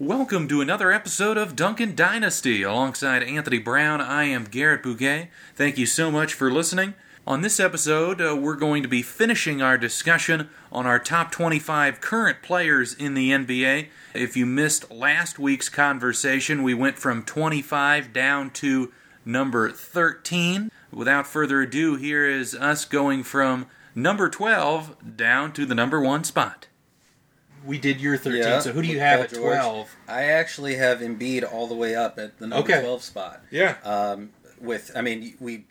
[0.00, 2.62] Welcome to another episode of Duncan Dynasty.
[2.62, 5.28] Alongside Anthony Brown, I am Garrett Bouguet.
[5.54, 6.94] Thank you so much for listening.
[7.26, 12.00] On this episode, uh, we're going to be finishing our discussion on our top 25
[12.00, 13.88] current players in the NBA.
[14.14, 18.90] If you missed last week's conversation, we went from 25 down to
[19.26, 20.70] number 13.
[20.90, 26.24] Without further ado, here is us going from number 12 down to the number 1
[26.24, 26.68] spot.
[27.64, 29.42] We did your 13, Yeah, so who do you have at George.
[29.58, 29.96] 12?
[30.08, 32.80] I actually have Embiid all the way up at the number Okay.
[32.80, 33.42] 12 spot.
[33.50, 33.76] Yeah.
[33.84, 34.30] Um,
[34.60, 35.64] with, I mean, we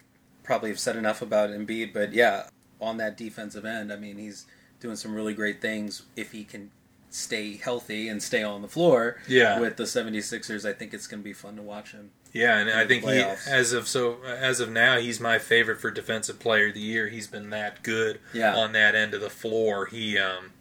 [0.44, 2.48] probably have said enough about Embiid, but yeah,
[2.80, 4.46] on that defensive end, I mean, he's
[4.80, 6.72] doing some really great things if he can
[7.12, 9.18] stay healthy and stay on the floor.
[9.28, 9.60] Yeah.
[9.60, 12.12] With the 76ers, I think it's going to be fun to watch him.
[12.32, 15.90] Yeah, and I think he, as of so as of now, he's my favorite for
[15.90, 17.08] defensive player of the year.
[17.08, 18.56] He's been that good Yeah.
[18.56, 19.88] on that end of the floor.
[19.88, 20.52] He, um,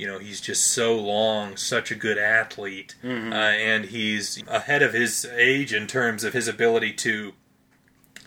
[0.00, 3.32] you know, he's just so long, such a good athlete, Mm-hmm.
[3.32, 7.32] uh, and he's ahead of his age in terms of his ability to,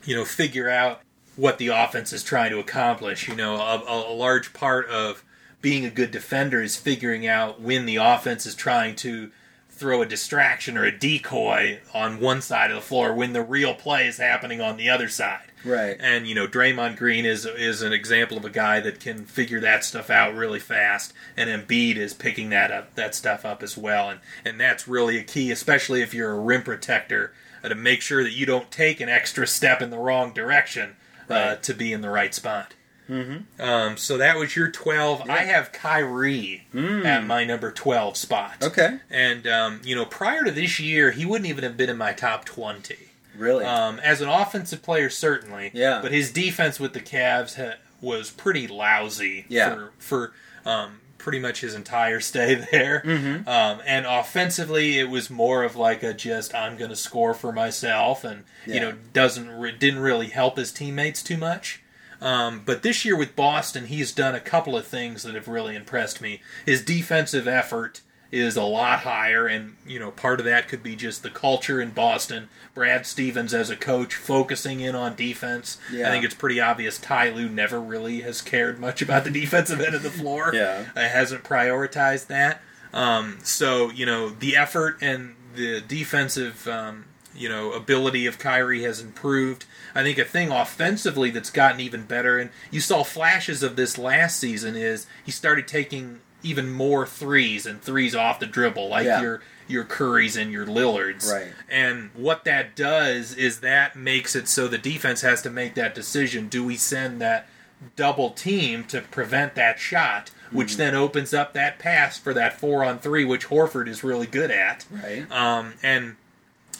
[0.05, 1.01] you know, figure out
[1.35, 3.27] what the offense is trying to accomplish.
[3.27, 5.23] You know, a, a, a large part of
[5.61, 9.31] being a good defender is figuring out when the offense is trying to
[9.69, 13.73] throw a distraction or a decoy on one side of the floor when the real
[13.73, 15.51] play is happening on the other side.
[15.65, 15.95] Right.
[15.99, 19.59] And you know, Draymond Green is is an example of a guy that can figure
[19.61, 23.77] that stuff out really fast, and Embiid is picking that up that stuff up as
[23.77, 27.75] well, and and that's really a key, especially if you're a rim protector, uh, to
[27.75, 30.95] make sure that you don't take an extra step in the wrong direction
[31.29, 31.63] uh, Right.
[31.63, 32.73] to be in the right spot.
[33.09, 33.61] Mm-hmm.
[33.61, 35.29] Um, so that was your twelve.
[35.29, 38.63] I have Kyrie at my number twelve spot.
[38.63, 38.99] Okay.
[39.09, 42.13] And um, you know, prior to this year, he wouldn't even have been in my
[42.13, 43.09] top twenty.
[43.37, 43.65] Really?
[43.65, 45.71] Um, as an offensive player, certainly.
[45.73, 45.99] Yeah.
[46.01, 49.73] But his defense with the Cavs ha- was pretty lousy Yeah.
[49.75, 50.33] for for
[50.65, 53.01] um, pretty much his entire stay there.
[53.05, 53.47] Mm-hmm.
[53.47, 57.51] Um, and offensively, it was more of like a just I'm going to score for
[57.51, 61.81] myself, and you know doesn't re- didn't really help his teammates too much.
[62.21, 65.75] Um, but this year with Boston, he's done a couple of things that have really
[65.75, 66.41] impressed me.
[66.65, 67.99] His defensive effort
[68.33, 71.79] is a lot higher, and you know part of that could be just the culture
[71.79, 72.49] in Boston.
[72.73, 75.77] Brad Stevens as a coach focusing in on defense.
[75.91, 76.07] Yeah.
[76.07, 79.79] I think it's pretty obvious Ty Lue never really has cared much about the defensive
[79.79, 80.51] end of the floor.
[80.51, 80.87] Yeah.
[80.95, 82.59] uh, hasn't prioritized that.
[82.91, 87.05] Um, so you know the effort and the defensive um,
[87.35, 89.65] you know ability of Kyrie has improved.
[89.93, 93.99] I think a thing offensively that's gotten even better, and you saw flashes of this
[93.99, 99.05] last season, is he started taking even more threes and threes off the dribble, like
[99.05, 99.21] Yeah.
[99.21, 101.31] your your Currys and your Lillards.
[101.31, 101.53] Right.
[101.69, 105.95] And what that does is that makes it so the defense has to make that
[105.95, 107.47] decision: do we send that
[107.95, 110.77] double team to prevent that shot, which Mm-hmm.
[110.77, 114.51] then opens up that pass for that four on three, which Horford is really good
[114.51, 114.85] at.
[114.91, 115.29] right.
[115.31, 116.15] Um, and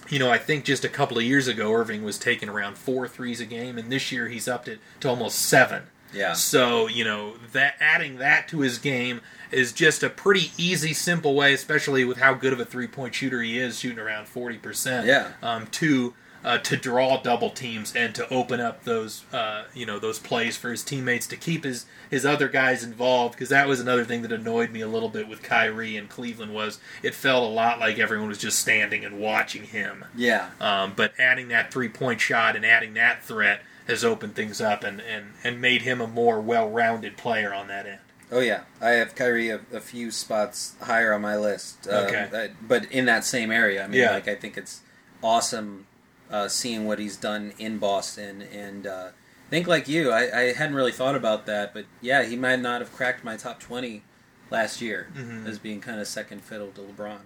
[0.09, 3.07] you know, I think just a couple of years ago, Irving was taking around four
[3.07, 5.83] threes a game, and this year he's upped it to almost seven.
[6.13, 6.33] Yeah.
[6.33, 11.35] So you know that adding that to his game is just a pretty easy, simple
[11.35, 14.57] way, especially with how good of a three point shooter he is, shooting around forty
[14.57, 15.07] percent.
[15.07, 15.31] Yeah.
[15.41, 16.13] Um, to
[16.43, 20.57] uh, to draw double teams and to open up those uh, you know those plays
[20.57, 24.21] for his teammates to keep his his other guys involved because that was another thing
[24.23, 27.79] that annoyed me a little bit with Kyrie and Cleveland was it felt a lot
[27.79, 30.05] like everyone was just standing and watching him.
[30.15, 30.49] Yeah.
[30.59, 34.83] Um, but adding that three point shot and adding that threat has opened things up
[34.83, 37.99] and, and, and made him a more well rounded player on that end.
[38.31, 41.87] Oh yeah, I have Kyrie a, a few spots higher on my list.
[41.87, 42.27] Um, Okay.
[42.31, 44.11] that- but in that same area, I mean, Yeah.
[44.11, 44.81] like I think it's
[45.21, 45.87] awesome
[46.31, 49.09] uh, seeing what he's done in Boston, and uh,
[49.47, 52.59] I think like you, I, I hadn't really thought about that, but yeah, he might
[52.59, 54.01] not have cracked my top twenty
[54.49, 55.47] last year Mhm.
[55.47, 57.19] as being kind of second fiddle to LeBron.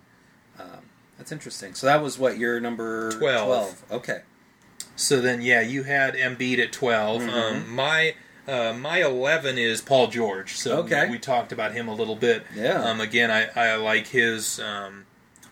[0.60, 1.74] Um, that's interesting.
[1.74, 3.84] So that was what your number 12.
[3.92, 4.22] Okay.
[4.98, 7.22] So then, yeah, you had Embiid at 12.
[7.22, 7.30] Mhm.
[7.34, 8.16] Um, my
[8.48, 10.56] uh, my 11 is Paul George.
[10.56, 11.10] So Okay.
[11.10, 12.44] we, talked about him a little bit.
[12.56, 12.82] Yeah.
[12.82, 15.06] Um, again, I, I like his um,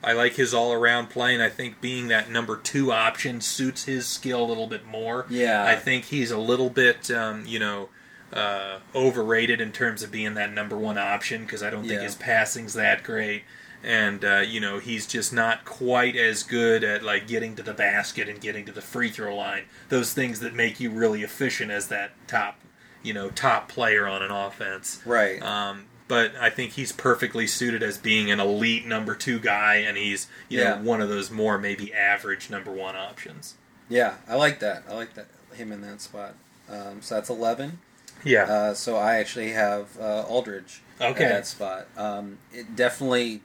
[0.04, 3.84] I like his all around play, and I think being that number two option suits
[3.84, 5.26] his skill a little bit more.
[5.30, 5.66] Yeah.
[5.66, 7.90] I think he's a little bit, um, you know,
[8.32, 12.04] uh, overrated in terms of being that number one option because I don't think Yeah.
[12.04, 13.44] his passing's that great.
[13.86, 17.74] And uh, you know he's just not quite as good at like getting to the
[17.74, 19.66] basket and getting to the free throw line.
[19.90, 22.60] Those things that make you really efficient as that top,
[23.04, 25.02] you know, top player on an offense.
[25.06, 25.40] Right.
[25.44, 29.98] Um, but I think he's perfectly suited as being an elite number two guy, and
[29.98, 30.76] he's you Yeah.
[30.78, 33.54] know one of those more maybe average number one options.
[33.88, 34.84] yeah, I like that.
[34.90, 36.34] I like that him in that spot.
[36.70, 37.80] Um, so that's eleven.
[38.24, 38.44] Yeah.
[38.46, 41.24] Uh, so I actually have uh, Aldridge Okay.
[41.26, 41.86] at that spot.
[41.96, 43.42] Um, it definitely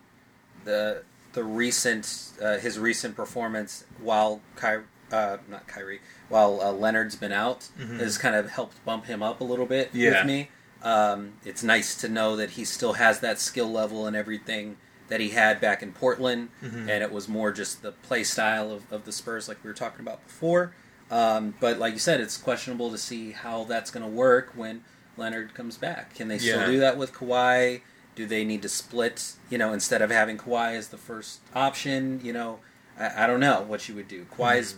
[0.64, 1.02] the
[1.32, 7.32] the recent uh, his recent performance while Ky- uh, not Kyrie while uh, Leonard's been
[7.32, 7.98] out Mhm.
[8.00, 10.10] has kind of helped bump him up a little bit Yeah.
[10.18, 10.50] with me.
[10.82, 14.76] Um, it's nice to know that he still has that skill level and everything
[15.08, 16.82] that he had back in Portland, Mhm.
[16.88, 19.74] and it was more just the play style of, of the Spurs, like we were
[19.74, 20.72] talking about before.
[21.10, 24.84] Um, but like you said, it's questionable to see how that's going to work when
[25.16, 26.14] Leonard comes back.
[26.14, 26.66] Can they still Yeah.
[26.66, 27.82] do that with Kawhi?
[28.14, 29.32] Do they need to split?
[29.48, 32.58] You know, instead of having Kawhi as the first option, you know,
[32.98, 34.26] I, I don't know what you would do.
[34.36, 34.76] Kawhi's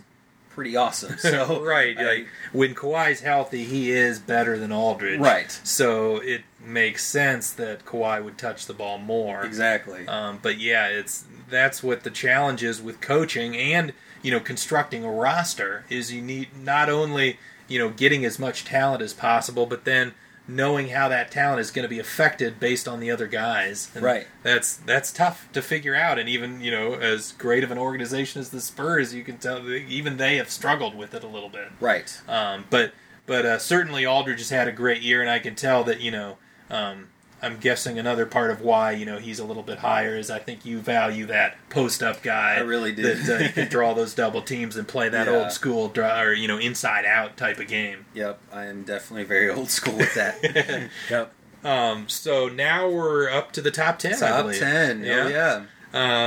[0.49, 5.19] pretty awesome, so right, I- like when Kawhi's healthy, he is better than Aldridge.
[5.19, 5.51] Right.
[5.63, 9.43] So it makes sense that Kawhi would touch the ball more.
[9.43, 10.07] exactly.
[10.07, 15.03] Um, but yeah, it's that's what the challenge is with coaching and you know constructing
[15.03, 17.37] a roster is you need not only
[17.67, 20.13] you know getting as much talent as possible, but then
[20.55, 23.89] knowing how that talent is going to be affected based on the other guys.
[23.93, 24.27] And Right.
[24.43, 28.41] That's that's tough to figure out, and even you know as great of an organization
[28.41, 31.69] as the Spurs, you can tell even they have struggled with it a little bit.
[31.79, 32.21] right.
[32.27, 32.93] Um, but
[33.25, 36.11] but uh, certainly Aldridge has had a great year, and I can tell that you
[36.11, 36.37] know
[36.69, 37.09] um,
[37.43, 40.39] I'm guessing another part of why you know he's a little bit higher is I
[40.39, 42.55] think you value that post up guy.
[42.55, 43.13] I really do.
[43.13, 45.33] That uh, can draw those double teams and play that Yeah.
[45.33, 48.05] old school draw, or you know inside out type of game.
[48.13, 50.89] Yep, I am definitely very old school with that.
[51.09, 51.33] yep.
[51.63, 54.17] Um, so now we're up to the top ten.
[54.17, 55.03] Top ten.
[55.03, 55.23] Yeah.
[55.25, 55.63] Oh yeah.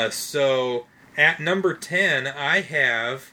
[0.06, 0.86] Uh, so
[1.16, 3.32] at number ten, I have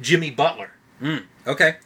[0.00, 0.70] Jimmy Butler.
[1.02, 1.24] Mm.
[1.46, 1.76] Okay.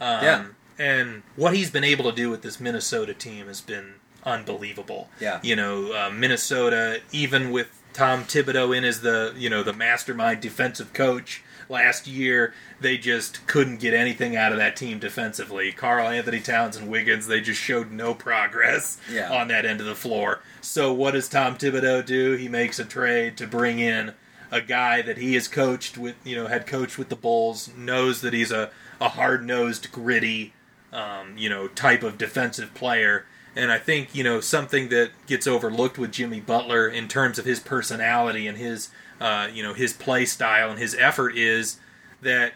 [0.00, 0.44] Um, Yeah.
[0.78, 3.94] And what he's been able to do with this Minnesota team has been
[4.26, 5.08] unbelievable.
[5.20, 5.40] Yeah.
[5.42, 10.40] You know, uh, Minnesota, even with Tom Thibodeau in as the you know the mastermind
[10.42, 15.72] defensive coach last year, they just couldn't get anything out of that team defensively.
[15.72, 19.32] Karl-Anthony Towns and Wiggins, they just showed no progress Yeah.
[19.32, 20.40] on that end of the floor.
[20.60, 22.34] So what does Tom Thibodeau do?
[22.36, 24.12] He makes a trade to bring in
[24.52, 28.20] a guy that he has coached with, you know, had coached with the Bulls, knows
[28.20, 28.70] that he's a,
[29.00, 30.52] a hard nosed, gritty,
[30.92, 33.26] um, you know, type of defensive player.
[33.56, 37.44] And I think, you know, something that gets overlooked with Jimmy Butler in terms of
[37.44, 41.80] his personality and his, uh, you know, his play style and his effort is
[42.20, 42.52] that,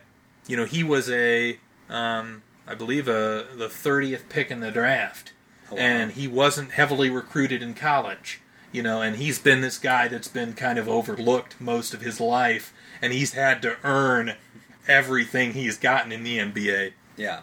[0.47, 1.59] you know, he was a,
[1.89, 5.33] um, I believe, a, the 30th pick in the draft.
[5.71, 5.81] Oh, wow.
[5.81, 8.41] And he wasn't heavily recruited in college
[8.73, 12.21] you know, and he's been this guy that's been kind of overlooked most of his
[12.21, 14.35] life, and he's had to earn
[14.87, 16.93] everything he's gotten in the NBA.
[17.17, 17.41] Yeah.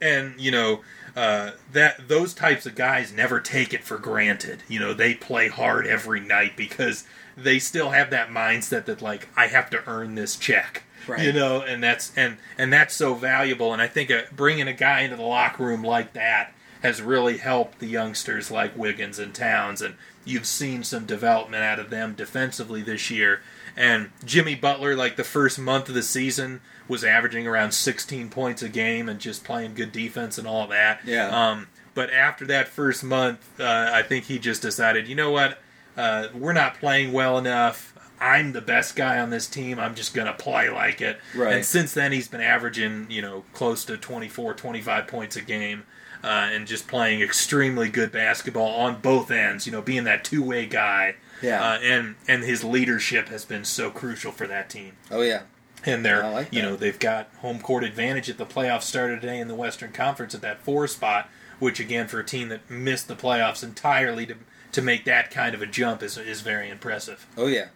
[0.00, 0.80] And you know,
[1.18, 4.62] uh, that those types of guys never take it for granted.
[4.68, 7.04] You know, they play hard every night because
[7.36, 10.84] they still have that mindset that like I have to earn this check.
[11.08, 11.24] Right.
[11.24, 13.72] You know, and that's and and that's so valuable.
[13.72, 17.38] And I think uh, bringing a guy into the locker room like that has really
[17.38, 22.14] helped the youngsters like Wiggins and Towns, and you've seen some development out of them
[22.14, 23.42] defensively this year.
[23.76, 28.62] And Jimmy Butler, like the first month of the season, was averaging around 16 points
[28.62, 31.00] a game and just playing good defense and all that.
[31.04, 31.28] Yeah.
[31.50, 35.58] Um, but after that first month, uh, I think he just decided, you know what,
[35.96, 37.94] uh, we're not playing well enough.
[38.20, 39.78] I'm the best guy on this team.
[39.78, 41.18] I'm just going to play like it.
[41.36, 41.54] Right.
[41.54, 45.84] And since then, he's been averaging, you know, close to 24, 25 points a game.
[46.24, 50.66] Uh, and just playing extremely good basketball on both ends, you know, being that two-way
[50.66, 51.62] guy, Yeah.
[51.62, 54.94] uh, and and his leadership has been so crucial for that team.
[55.12, 55.42] oh yeah.
[55.86, 59.38] And they're, like you know, they've got home court advantage at the playoffs started today
[59.38, 63.08] in the Western Conference at that four spot, which again for a team that missed
[63.08, 64.36] the playoffs entirely to
[64.72, 67.26] to make that kind of a jump is is very impressive.
[67.36, 67.68] Oh yeah.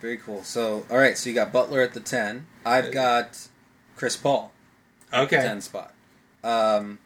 [0.00, 0.42] Very cool.
[0.42, 1.16] So all right.
[1.16, 2.46] So you got Butler at the ten.
[2.66, 3.46] I've got
[3.96, 4.52] Chris Paul.
[5.12, 5.46] at the Okay.
[5.46, 5.94] ten spot.
[6.42, 6.98] Um,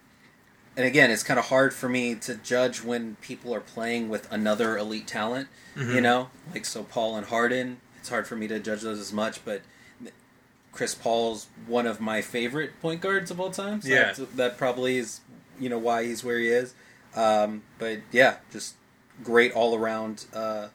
[0.78, 4.30] and again, it's kind of hard for me to judge when people are playing with
[4.32, 5.48] another elite talent.
[5.76, 5.94] Mm-hmm.
[5.94, 7.80] You know, like so Paul and Harden.
[7.98, 9.60] It's hard for me to judge those as much, but
[10.76, 13.80] Chris Paul's one of my favorite point guards of all time.
[13.82, 14.12] So Yeah.
[14.12, 15.20] that, that probably is
[15.58, 16.74] you know why he's where he is.
[17.16, 18.74] Um, but yeah, just
[19.24, 20.68] great all around uh,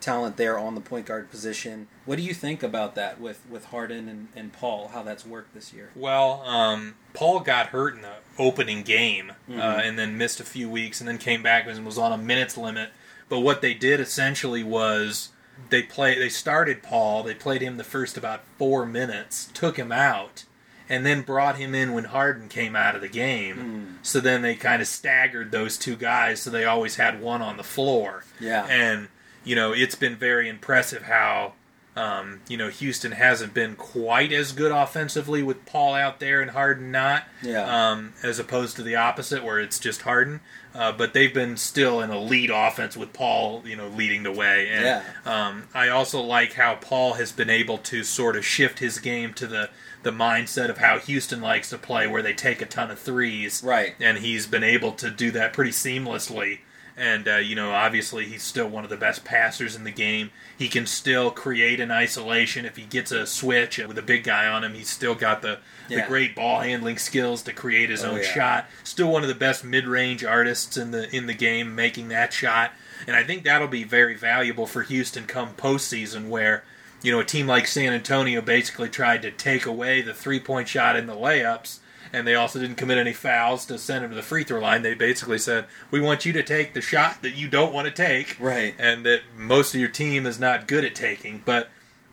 [0.00, 1.86] talent there on the point guard position.
[2.04, 4.88] What do you think about that with with Harden and, and Paul?
[4.88, 5.90] How that's worked this year?
[5.94, 9.60] Well, um, Paul got hurt in the opening game Mm-hmm.
[9.60, 12.18] uh, and then missed a few weeks and then came back and was on a
[12.18, 12.90] minutes limit.
[13.28, 15.30] But what they did essentially was
[15.70, 19.92] they play they started Paul, they played him the first about 4 minutes, took him
[19.92, 20.44] out
[20.88, 23.56] and then brought him in when Harden came out of the game.
[23.56, 23.84] Hmm.
[24.02, 27.56] So then they kind of staggered those two guys so they always had one on
[27.56, 28.24] the floor.
[28.40, 28.66] Yeah.
[28.66, 29.08] And
[29.44, 31.54] you know, it's been very impressive how
[31.96, 36.50] um, you know, Houston hasn't been quite as good offensively with Paul out there and
[36.50, 37.90] Harden not, Yeah.
[37.90, 40.40] um, as opposed to the opposite where it's just Harden.
[40.76, 44.68] Uh, but they've been still an elite offense with Paul, you know, leading the way.
[44.68, 45.02] And Yeah.
[45.24, 49.32] um, I also like how Paul has been able to sort of shift his game
[49.34, 49.70] to the
[50.02, 53.60] the mindset of how Houston likes to play, where they take a ton of threes,
[53.64, 53.96] Right.
[53.98, 56.58] And he's been able to do that pretty seamlessly.
[56.98, 60.30] And uh, you know, obviously, he's still one of the best passers in the game.
[60.56, 64.46] He can still create an isolation if he gets a switch with a big guy
[64.48, 64.72] on him.
[64.72, 65.58] He's still got the,
[65.90, 68.22] the great ball handling skills to create his Oh, own yeah.
[68.22, 68.66] shot.
[68.82, 72.32] Still one of the best mid range artists in the in the game, making that
[72.32, 72.70] shot.
[73.06, 76.64] And I think that'll be very valuable for Houston come postseason, where
[77.02, 80.66] you know a team like San Antonio basically tried to take away the three point
[80.66, 81.80] shot in the layups.
[82.12, 84.82] And they also didn't commit any fouls to send him to the free throw line.
[84.82, 87.92] They basically said, "We want you to take the shot that you don't want to
[87.92, 88.74] take, Right.
[88.78, 91.68] and that most of your team is not good at taking." But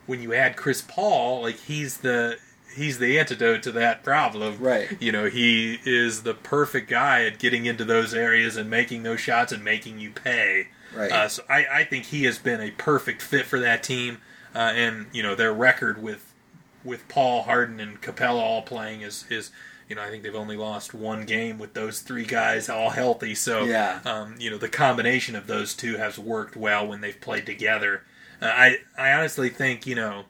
[0.06, 2.38] when you add Chris Paul, like he's the
[2.74, 4.58] he's the antidote to that problem.
[4.58, 4.96] Right.
[5.00, 9.20] You know, he is the perfect guy at getting into those areas and making those
[9.20, 10.68] shots and making you pay.
[10.94, 11.10] Right.
[11.12, 14.18] Uh, so I, I think he has been a perfect fit for that team.
[14.54, 16.32] Uh, and you know their record with
[16.84, 19.50] with Paul Harden and Capela all playing is is
[19.88, 23.34] you know I think they've only lost one game with those three guys all healthy.
[23.34, 24.00] So Yeah.
[24.04, 28.02] um, you know the combination of those two has worked well when they've played together.
[28.40, 30.24] Uh, I I honestly think you know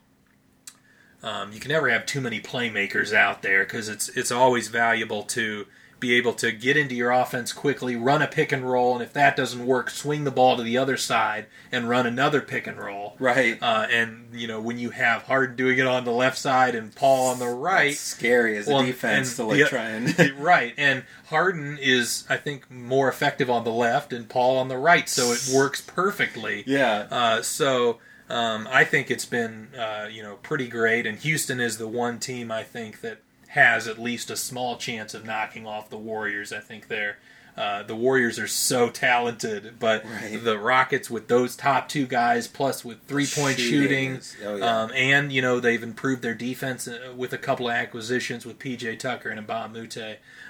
[1.23, 5.23] um, you can never have too many playmakers out there because it's it's always valuable
[5.23, 5.65] to
[5.99, 9.13] be able to get into your offense quickly, run a pick and roll, and if
[9.13, 12.77] that doesn't work, swing the ball to the other side and run another pick and
[12.77, 13.15] roll.
[13.19, 13.57] Right.
[13.61, 16.93] Uh, and you know when you have Harden doing it on the left side and
[16.93, 20.19] Paul on the right, It's scary as a well, defense to like the- try and
[20.39, 24.77] right, and Harden is I think more effective on the left and Paul on the
[24.77, 26.63] right, so it works perfectly.
[26.67, 27.07] yeah.
[27.09, 27.99] Uh, so
[28.29, 32.19] um, I think it's been uh, you know pretty great, and Houston is the one
[32.19, 33.19] team I think that
[33.55, 36.53] has at least a small chance of knocking off the Warriors.
[36.53, 37.17] I think they're.
[37.57, 40.43] Uh, the Warriors are so talented, but Right.
[40.43, 44.81] the Rockets with those top two guys, plus with three-point Shooting shooting, oh, yeah.
[44.81, 48.59] um, and you know they've improved their defense uh, with a couple of acquisitions with
[48.59, 49.97] PJ Tucker and Mbah Mute.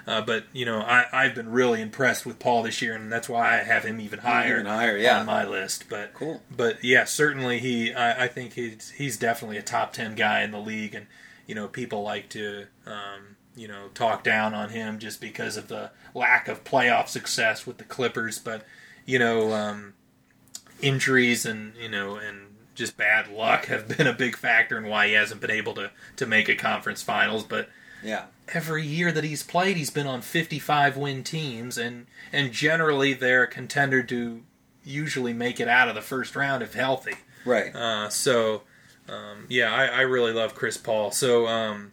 [0.04, 3.28] Uh, but you know I, I've been really impressed with Paul this year, and that's
[3.28, 5.20] why I have him even higher, Even higher, yeah.
[5.20, 5.84] on my list.
[5.88, 6.42] But Cool.
[6.50, 7.94] But yeah, certainly he.
[7.94, 11.06] I, I think he's he's definitely a top ten guy in the league, and
[11.46, 15.68] you know people like to um, you know talk down on him just because of
[15.68, 18.38] the lack of playoff success with the Clippers.
[18.38, 18.64] But
[19.04, 19.94] you know um,
[20.80, 25.08] injuries and you know and just bad luck have been a big factor in why
[25.08, 27.44] he hasn't been able to to make a conference finals.
[27.44, 27.68] But
[28.02, 28.26] yeah.
[28.48, 33.44] every year that he's played, he's been on 55 win teams, and and generally they're
[33.44, 34.42] a contender to
[34.84, 37.16] usually make it out of the first round if healthy.
[37.44, 37.74] Right.
[37.74, 38.62] Uh, so,
[39.08, 41.10] um, yeah, I, I really love Chris Paul.
[41.10, 41.92] So um,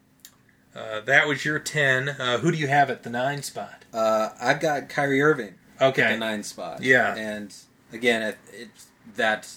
[0.75, 2.09] uh, that was your 10.
[2.09, 3.85] Uh, who do you have at the nine spot?
[3.93, 6.13] Uh, I've got Kyrie Irving at Okay.
[6.13, 6.81] the nine spot.
[6.81, 7.15] Yeah.
[7.15, 7.53] and
[7.91, 9.49] again, it, it's that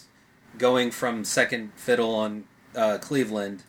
[0.58, 2.44] going from second fiddle on
[2.74, 3.62] uh, Cleveland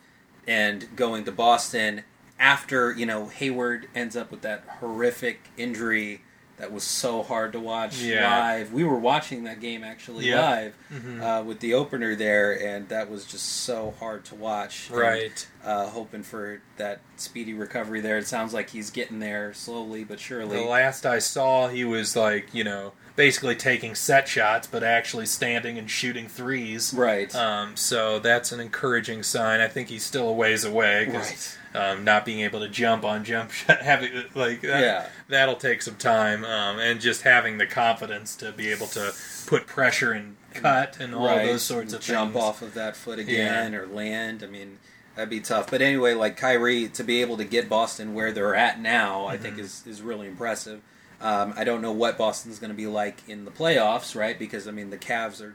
[0.46, 2.02] and going to Boston
[2.38, 6.22] after you know Hayward ends up with that horrific injury
[6.58, 8.28] that was so hard to watch Yeah.
[8.38, 8.72] live.
[8.72, 10.74] We were watching that game actually Yep.
[10.92, 11.20] Mm-hmm.
[11.20, 14.88] live uh, with the opener there, and that was just so hard to watch.
[14.90, 15.46] And, Right.
[15.64, 18.18] uh, hoping for that speedy recovery there.
[18.18, 20.56] It sounds like he's getting there slowly but surely.
[20.58, 25.26] The last I saw, he was like, you know, basically taking set shots, but actually
[25.26, 26.94] standing and shooting threes.
[26.94, 27.32] Right.
[27.34, 29.60] Um, so that's an encouraging sign.
[29.60, 33.24] I think he's still a ways away because um, not being able to jump on
[33.24, 35.06] jump shot, having like that, Yeah.
[35.28, 39.12] that'll take some time, um, and just having the confidence to be able to
[39.46, 41.44] put pressure and cut and all right.
[41.46, 42.44] those sorts of jump things.
[42.44, 44.42] off of that foot again or land.
[44.42, 44.78] I mean,
[45.14, 45.70] that'd be tough.
[45.70, 49.34] But anyway, like Kyrie to be able to get Boston where they're at now, I
[49.34, 49.42] Mm-hmm.
[49.42, 50.80] think is is really impressive.
[51.20, 54.38] Um, I don't know what Boston's going to be like in the playoffs, right?
[54.38, 55.54] Because I mean, the Cavs are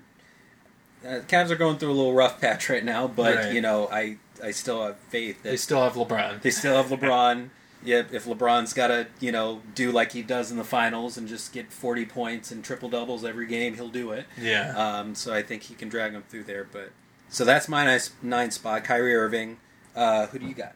[1.06, 3.54] uh, Cavs are going through a little rough patch right now, but Right.
[3.54, 6.42] you know, I I still have faith that They still have LeBron.
[6.42, 7.50] they still have LeBron.
[7.86, 11.28] Yeah, if LeBron's got to, you know, do like he does in the finals and
[11.28, 14.26] just get 40 points and triple doubles every game, he'll do it.
[14.40, 14.70] Yeah.
[14.78, 16.64] Um, so I think he can drag them through there.
[16.72, 16.92] But
[17.28, 18.86] so that's my nice nine spot.
[18.86, 19.58] Kyrie Irving.
[19.94, 20.76] Uh, who do you got?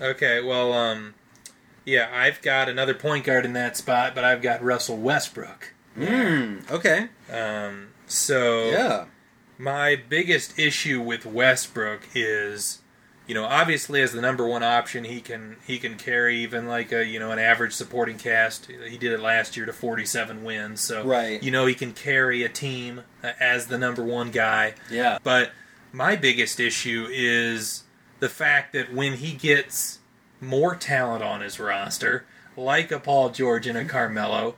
[0.00, 1.12] Okay, well, um,
[1.84, 5.74] yeah, I've got another point guard in that spot, but I've got Russell Westbrook.
[5.94, 7.08] Mm, okay.
[7.30, 9.04] Um, so Yeah.
[9.58, 12.80] my biggest issue with Westbrook is,
[13.26, 16.92] you know, obviously as the number one option, he can he can carry even like
[16.92, 18.66] a you know an average supporting cast.
[18.66, 21.42] He did it last year to 47 wins, so Right.
[21.42, 24.74] you know he can carry a team uh, as the number one guy.
[24.90, 25.18] Yeah.
[25.22, 25.50] But
[25.92, 27.82] my biggest issue is
[28.20, 29.98] the fact that when he gets
[30.40, 32.24] more talent on his roster,
[32.56, 34.54] like a Paul George and a Carmelo,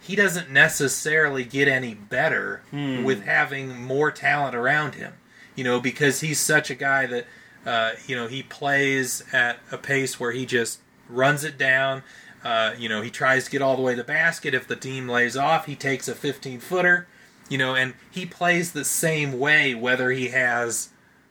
[0.00, 5.14] he doesn't necessarily get any better with having more talent around him.
[5.56, 7.26] You know, because he's such a guy that,
[7.66, 12.02] uh, you know, he plays at a pace where he just runs it down.
[12.42, 14.54] Uh, you know, he tries to get all the way to the basket.
[14.54, 17.06] If the team lays off, he takes a 15 footer.
[17.48, 20.90] You know, and he plays the same way whether he has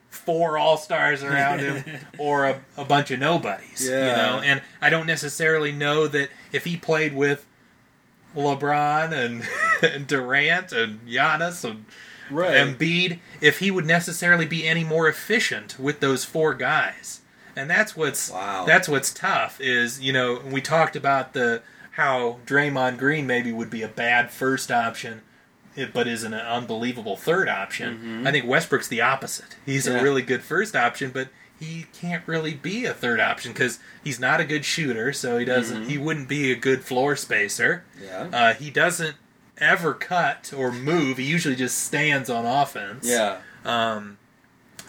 [0.10, 1.84] four all stars around him
[2.18, 3.88] or a, a bunch of nobodies.
[3.88, 7.46] You know, and I don't necessarily know that if he played with
[8.36, 9.48] LeBron and,
[9.94, 11.86] and Durant and Giannis and
[12.30, 12.56] Right.
[12.56, 17.22] Embiid, if he would necessarily be any more efficient with those four guys.
[17.56, 18.66] And that's what's Wow.
[18.66, 23.70] that's what's tough is, you know, we talked about the how Draymond Green maybe would
[23.70, 25.22] be a bad first option
[25.76, 28.26] eh, but is an unbelievable third option.
[28.26, 29.58] I think Westbrook's the opposite.
[29.66, 29.96] He's Mm-hmm.
[29.96, 30.00] Yeah.
[30.00, 34.18] a really good first option, but he can't really be a third option because he's
[34.20, 35.82] not a good shooter, so he doesn't.
[35.82, 35.90] Mm-hmm.
[35.90, 37.84] He wouldn't be a good floor spacer.
[38.02, 38.30] Yeah.
[38.32, 39.16] Uh, he doesn't
[39.60, 41.18] ever cut or move.
[41.18, 43.08] He usually just stands on offense.
[43.08, 43.40] yeah.
[43.66, 44.18] Um,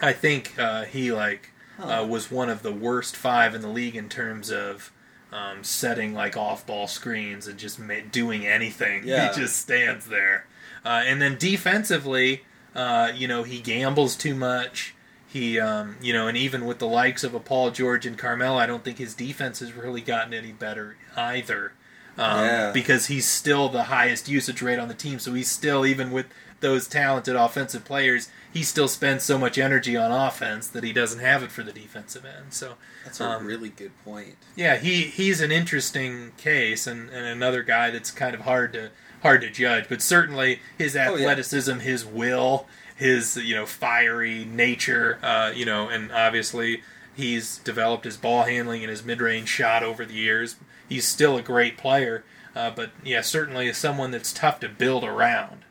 [0.01, 2.01] I think uh, he like Huh.
[2.01, 4.91] uh, was one of the worst five in the league in terms of
[5.31, 9.03] um, setting like off-ball screens and just ma- doing anything.
[9.07, 9.33] Yeah.
[9.33, 10.45] He just stands there.
[10.85, 12.43] Uh, and then defensively,
[12.75, 14.93] uh, you know, he gambles too much.
[15.27, 18.57] He, um, you know, and even with the likes of a Paul George and Carmelo,
[18.57, 21.71] I don't think his defense has really gotten any better either.
[22.17, 22.71] Um, Yeah.
[22.71, 26.25] Because he's still the highest usage rate on the team, so he's still even with
[26.59, 31.19] those talented offensive players, he still spends so much energy on offense that he doesn't
[31.19, 32.53] have it for the defensive end.
[32.53, 34.35] So That's a um, really good point.
[34.55, 38.89] yeah, he he's an interesting case and, and another guy that's kind of hard to
[39.23, 39.85] hard to judge.
[39.89, 41.21] But certainly his Oh, yeah.
[41.21, 46.83] athleticism, his will, his you know fiery nature, uh, you know, and obviously
[47.15, 50.57] he's developed his ball handling and his mid range shot over the years.
[50.91, 55.05] He's still a great player, uh, but yeah, certainly is someone that's tough to build
[55.05, 55.63] around.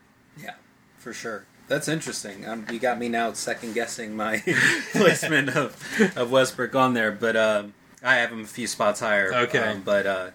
[0.43, 0.55] Yeah,
[0.97, 1.45] for sure.
[1.69, 2.49] That's interesting.
[2.49, 4.39] Um, you got me now second guessing my
[4.93, 5.77] placement of,
[6.17, 9.31] of Westbrook on there, but um, I have him a few spots higher.
[9.33, 9.59] Okay.
[9.59, 10.31] Um, but uh,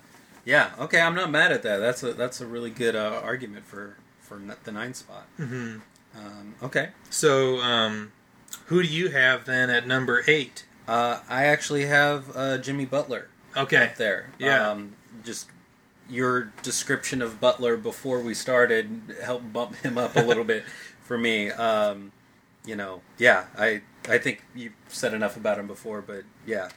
[0.46, 1.80] yeah, okay, I'm not mad at that.
[1.80, 5.26] That's a that's a really good uh, argument for for the nine spot.
[5.40, 5.80] Mm-hmm.
[6.16, 6.90] Um, okay.
[7.10, 8.12] So, um,
[8.68, 10.66] who do you have then at number eight?
[10.88, 14.32] Uh, I actually have uh, Jimmy Butler Okay, up there.
[14.40, 14.70] Yeah.
[14.70, 15.48] Um, just
[16.10, 20.64] your description of Butler before we started helped bump him up a little bit
[21.04, 21.50] for me.
[21.52, 22.12] Um,
[22.66, 26.70] you know, yeah, I I think you've said enough about him before, but yeah,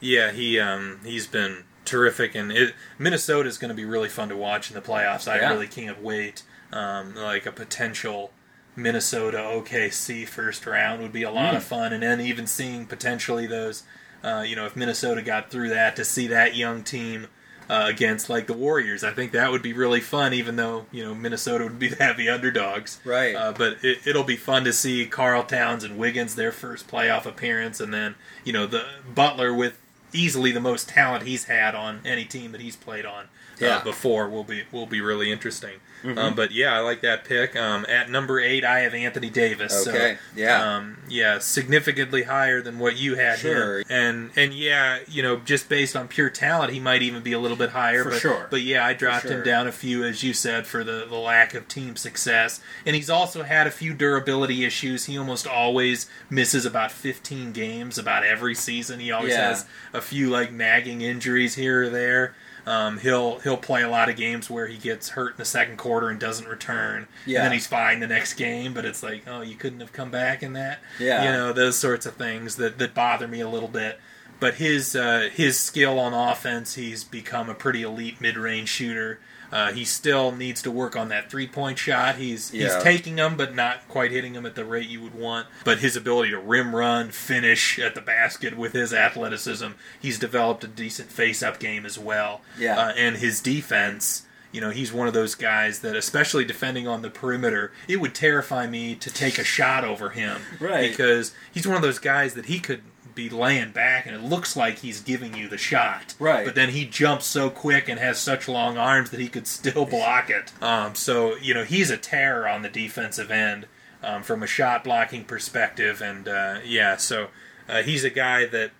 [0.00, 4.36] Yeah, he um he's been terrific, and it, Minnesota's going to be really fun to
[4.36, 5.26] watch in the playoffs.
[5.30, 5.50] I Yeah.
[5.50, 6.42] really can't wait.
[6.72, 8.30] Um, like a potential
[8.76, 13.46] Minnesota OKC first round would be a lot of fun, and then even seeing potentially
[13.46, 13.84] those,
[14.22, 17.28] uh, you know, if Minnesota got through that to see that young team.
[17.70, 20.32] Uh, against like the Warriors, I think that would be really fun.
[20.32, 23.34] Even though you know Minnesota would be the heavy underdogs, Right.
[23.34, 27.26] Uh, but it, it'll be fun to see Karl Towns and Wiggins their first playoff
[27.26, 29.78] appearance, and then you know the Butler with
[30.14, 33.26] easily the most talent he's had on any team that he's played on
[33.60, 33.76] Yeah.
[33.78, 35.80] uh, before will be will be really interesting.
[36.04, 37.56] Um, but yeah, I like that pick.
[37.56, 39.82] Um, at number eight, I have Anthony Davis.
[39.84, 40.76] so, Okay, yeah.
[40.76, 43.80] um, yeah, significantly higher than what you had Sure.
[43.80, 43.84] here.
[43.90, 47.38] And and yeah, you know, just based on pure talent, he might even be a
[47.40, 48.04] little bit higher.
[48.04, 48.46] For but, sure.
[48.48, 49.32] But yeah, I dropped sure.
[49.38, 52.60] him down a few, as you said, for the, the lack of team success.
[52.86, 55.06] And he's also had a few durability issues.
[55.06, 59.00] He almost always misses about 15 games about every season.
[59.00, 59.48] He always Yeah.
[59.48, 62.36] has a few like nagging injuries here or there.
[62.68, 65.78] Um, he'll he'll play a lot of games where he gets hurt in the second
[65.78, 67.38] quarter and doesn't return, Yeah.
[67.38, 68.74] and then he's fine the next game.
[68.74, 71.24] But it's like, oh, you couldn't have come back in that, Yeah.
[71.24, 73.98] You know, those sorts of things that that bother me a little bit.
[74.40, 79.18] but his uh, his skill on offense, he's become a pretty elite mid range shooter.
[79.50, 82.16] Uh, he still needs to work on that three point shot.
[82.16, 82.74] He's Yeah.
[82.74, 85.46] he's taking them, but not quite hitting them at the rate you would want.
[85.64, 89.68] But his ability to rim run, finish at the basket with his athleticism,
[90.00, 92.42] he's developed a decent face up game as well.
[92.58, 92.78] Yeah.
[92.78, 94.22] uh, and his defense.
[94.50, 98.14] You know, he's one of those guys that, especially defending on the perimeter, it would
[98.14, 100.40] terrify me to take a shot over him.
[100.58, 100.90] Right.
[100.90, 102.80] Because he's one of those guys that he could
[103.18, 106.14] be laying back and it looks like he's giving you the shot.
[106.18, 106.46] Right.
[106.46, 109.84] But then he jumps so quick and has such long arms that he could still
[109.84, 110.52] block it.
[110.62, 113.66] Um, so, you know, he's a terror on the defensive end
[114.02, 116.00] um, from a shot blocking perspective.
[116.00, 117.28] And, uh, yeah, so
[117.68, 118.70] uh, he's a guy that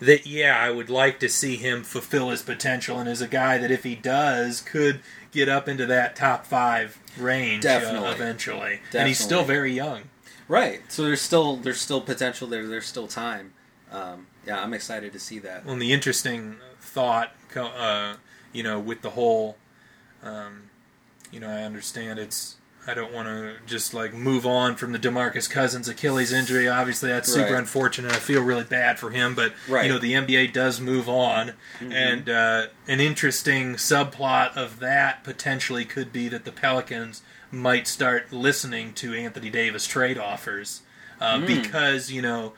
[0.00, 3.56] that yeah, I would like to see him fulfill his potential, and is a guy
[3.58, 4.98] that if he does, could
[5.30, 8.10] get up into that top five range uh, Definitely.
[8.10, 8.80] eventually.
[8.92, 10.02] And he's still very young.
[10.52, 10.82] Right.
[10.92, 12.68] So there's still there's still potential there.
[12.68, 13.54] There's still time.
[13.90, 15.64] Um, yeah, I'm excited to see that.
[15.64, 18.16] Well, and the interesting thought, uh,
[18.52, 19.56] you know, with the whole,
[20.22, 20.64] um,
[21.30, 22.56] you know, I understand it's.
[22.86, 26.68] I don't want to just like move on from the DeMarcus Cousins Achilles injury.
[26.68, 27.58] Obviously, that's super Right.
[27.60, 28.12] unfortunate.
[28.12, 29.86] I feel really bad for him, but Right.
[29.86, 35.86] you know, the NBA does move on, and uh, an interesting subplot of that potentially
[35.86, 40.80] could be that the Pelicans might start listening to Anthony Davis trade offers
[41.20, 42.54] uh, because you know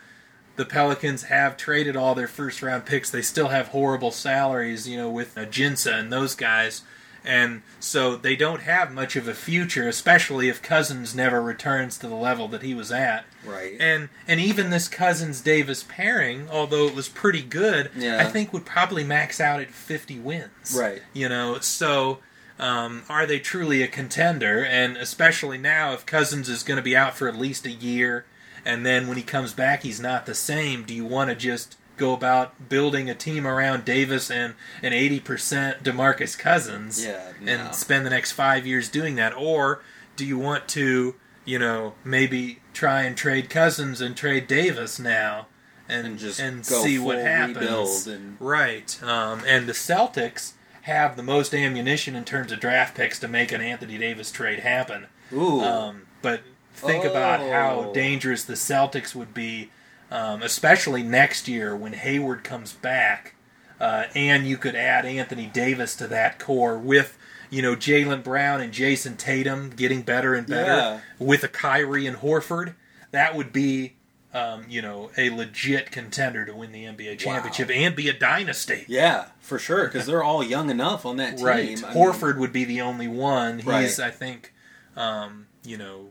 [0.57, 3.11] the Pelicans have traded all their first round picks.
[3.11, 6.83] They still have horrible salaries, you know, with uh, Jinsa and those guys.
[7.27, 12.07] And so they don't have much of a future, especially if Cousins never returns to
[12.07, 13.25] the level that he was at.
[13.47, 13.77] Right.
[13.81, 18.21] And and even this Cousins Davis pairing, although it was pretty good, Yeah.
[18.21, 20.77] I think would probably max out at 50 wins.
[20.79, 21.03] Right.
[21.15, 22.19] You know, so
[22.59, 24.65] um, are they truly a contender?
[24.65, 28.25] And especially now, if Cousins is going to be out for at least a year,
[28.65, 30.85] and then when he comes back, he's not the same.
[30.85, 35.83] Do you want to just go about building a team around Davis and an 80%
[35.83, 37.53] DeMarcus Cousins Yeah, no.
[37.53, 39.33] and spend the next five years doing that?
[39.37, 39.83] Or
[40.17, 41.15] do you want to,
[41.45, 45.47] you know, maybe try and trade Cousins and trade Davis now?
[45.89, 47.57] And, And just and go see what happens.
[47.59, 48.99] rebuild and- Right.
[49.03, 50.53] Um, and the Celtics
[50.85, 54.61] have the most ammunition in terms of draft picks to make an Anthony Davis trade
[54.61, 55.07] happen.
[55.33, 55.61] Ooh.
[55.61, 56.43] Um, but
[56.75, 57.95] think about how Oh.
[57.95, 59.71] dangerous the Celtics would be,
[60.11, 63.35] um, especially next year when Hayward comes back,
[63.81, 67.17] uh, and you could add Anthony Davis to that core with.
[67.51, 70.99] You know, Jaylen Brown and Jayson Tatum getting better and better Yeah.
[71.21, 72.75] with a Kyrie and Horford.
[73.13, 73.95] That would be,
[74.35, 78.85] um, you know, a legit contender to win the NBA championship and be a dynasty.
[78.89, 81.47] yeah, for sure, because they're all young enough on that team.
[81.47, 81.63] Right.
[81.63, 83.59] I mean, Horford would be the only one.
[83.61, 84.01] He's, Right.
[84.01, 84.53] I think,
[84.97, 86.09] um, you know,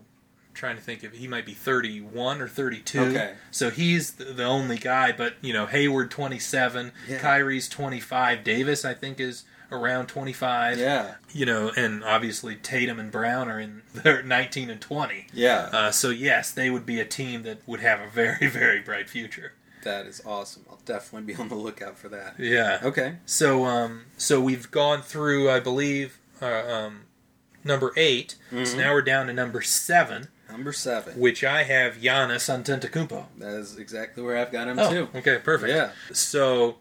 [0.54, 3.00] trying to think if he might be 31 or 32.
[3.00, 3.34] Okay.
[3.50, 5.12] So he's the, the only guy.
[5.12, 7.18] But you know, Hayward 27, Yeah.
[7.18, 10.78] Kyrie's 25, Davis I think is around 25.
[10.78, 11.14] Yeah.
[11.32, 15.26] You know, and obviously Tatum and Brown are in they're 19 and 20.
[15.32, 15.68] Yeah.
[15.72, 19.08] Uh, so yes, they would be a team that would have a very very bright
[19.10, 19.52] future.
[19.82, 20.64] that is awesome.
[20.70, 22.36] I'll definitely be on the lookout for that.
[22.38, 22.78] Yeah.
[22.82, 23.16] Okay.
[23.26, 27.00] So, um, so we've gone through, I believe, uh, um,
[27.62, 28.64] number 8 Mm-hmm.
[28.64, 31.18] So now we're down to number seven, Number seven.
[31.18, 33.24] which I have Giannis Antetokounmpo.
[33.38, 35.08] That is exactly where I've got him Oh, too.
[35.16, 35.70] okay, perfect.
[35.72, 35.90] Yeah.
[36.12, 36.76] So,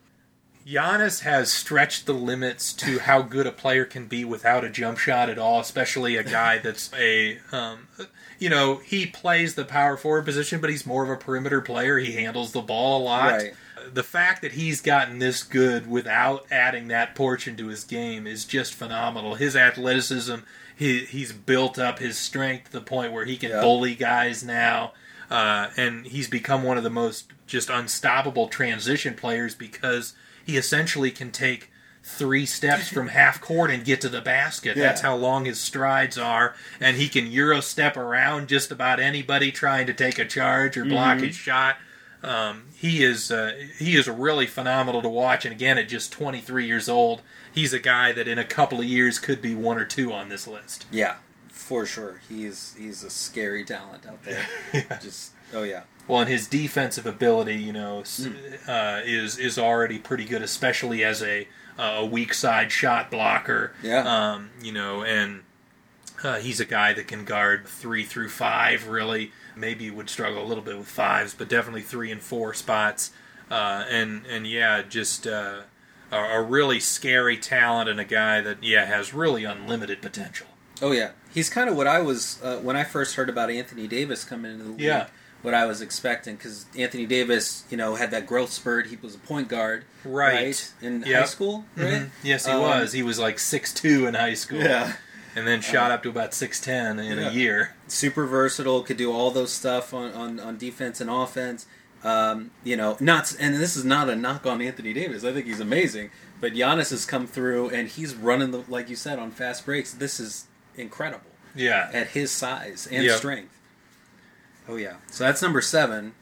[0.65, 4.97] Giannis has stretched the limits to how good a player can be without a jump
[4.97, 7.87] shot at all, especially a guy that's a, um,
[8.39, 11.97] you know, he plays the power forward position, but he's more of a perimeter player.
[11.99, 13.31] He handles the ball a lot.
[13.31, 13.53] Right.
[13.93, 18.45] The fact that he's gotten this good without adding that portion to his game is
[18.45, 19.35] just phenomenal.
[19.35, 20.35] His athleticism,
[20.73, 23.59] he, he's built up his strength to the point where he can Yeah.
[23.61, 24.93] bully guys now.
[25.29, 31.11] Uh, and he's become one of the most just unstoppable transition players because he essentially
[31.11, 31.69] can take
[32.03, 34.75] three steps from half court and get to the basket.
[34.75, 34.83] Yeah.
[34.83, 39.51] That's how long his strides are, and he can euro step around just about anybody
[39.51, 41.27] trying to take a charge or block Mm-hmm.
[41.27, 41.77] his shot.
[42.21, 46.65] Um, he is uh, he is really phenomenal to watch, and again, at just 23
[46.65, 47.21] years old,
[47.53, 50.29] he's a guy that in a couple of years could be one or two on
[50.29, 50.85] this list.
[50.89, 51.15] Yeah,
[51.49, 52.21] for sure.
[52.29, 54.45] He's he's a scary talent out there.
[55.01, 55.83] Just oh yeah.
[56.07, 58.27] Well, and his defensive ability, you know, s
[58.67, 63.73] uh, is is already pretty good, especially as a a weak side shot blocker.
[63.81, 64.03] Yeah.
[64.03, 65.43] Um, you know, and
[66.23, 68.87] uh, he's a guy that can guard three through five.
[68.87, 73.11] Really, maybe would struggle a little bit with fives, but definitely three and four spots.
[73.49, 75.61] Uh, and and yeah, just uh,
[76.11, 80.47] a, a really scary talent and a guy that yeah has really unlimited potential.
[80.81, 81.11] Oh yeah.
[81.33, 84.51] He's kind of what I was uh, when I first heard about Anthony Davis coming
[84.51, 84.81] into the league.
[84.81, 85.07] Yeah.
[85.43, 88.87] What I was expecting because Anthony Davis, you know, had that growth spurt.
[88.87, 90.71] He was a point guard, Right.
[90.81, 91.19] in Yep.
[91.19, 91.93] high school, right?
[91.93, 92.09] Mhm.
[92.23, 92.93] Yes, he Um, was.
[92.93, 94.59] He was like six two in high school.
[94.59, 94.93] Yeah.
[95.35, 97.29] And then shot up to about 6'10 in Yeah.
[97.29, 97.75] a year.
[97.87, 101.65] super versatile, could do all those stuff on, on, on defense and offense.
[102.03, 105.23] Um, you know, not and this is not a knock on Anthony Davis.
[105.23, 106.09] I think he's amazing,
[106.41, 109.91] but Giannis has come through and he's running the like you said on fast breaks.
[109.91, 111.89] This is incredible Yeah.
[111.93, 113.17] at his size and Yep.
[113.17, 113.53] strength.
[114.67, 116.13] Oh yeah, so that's number seven.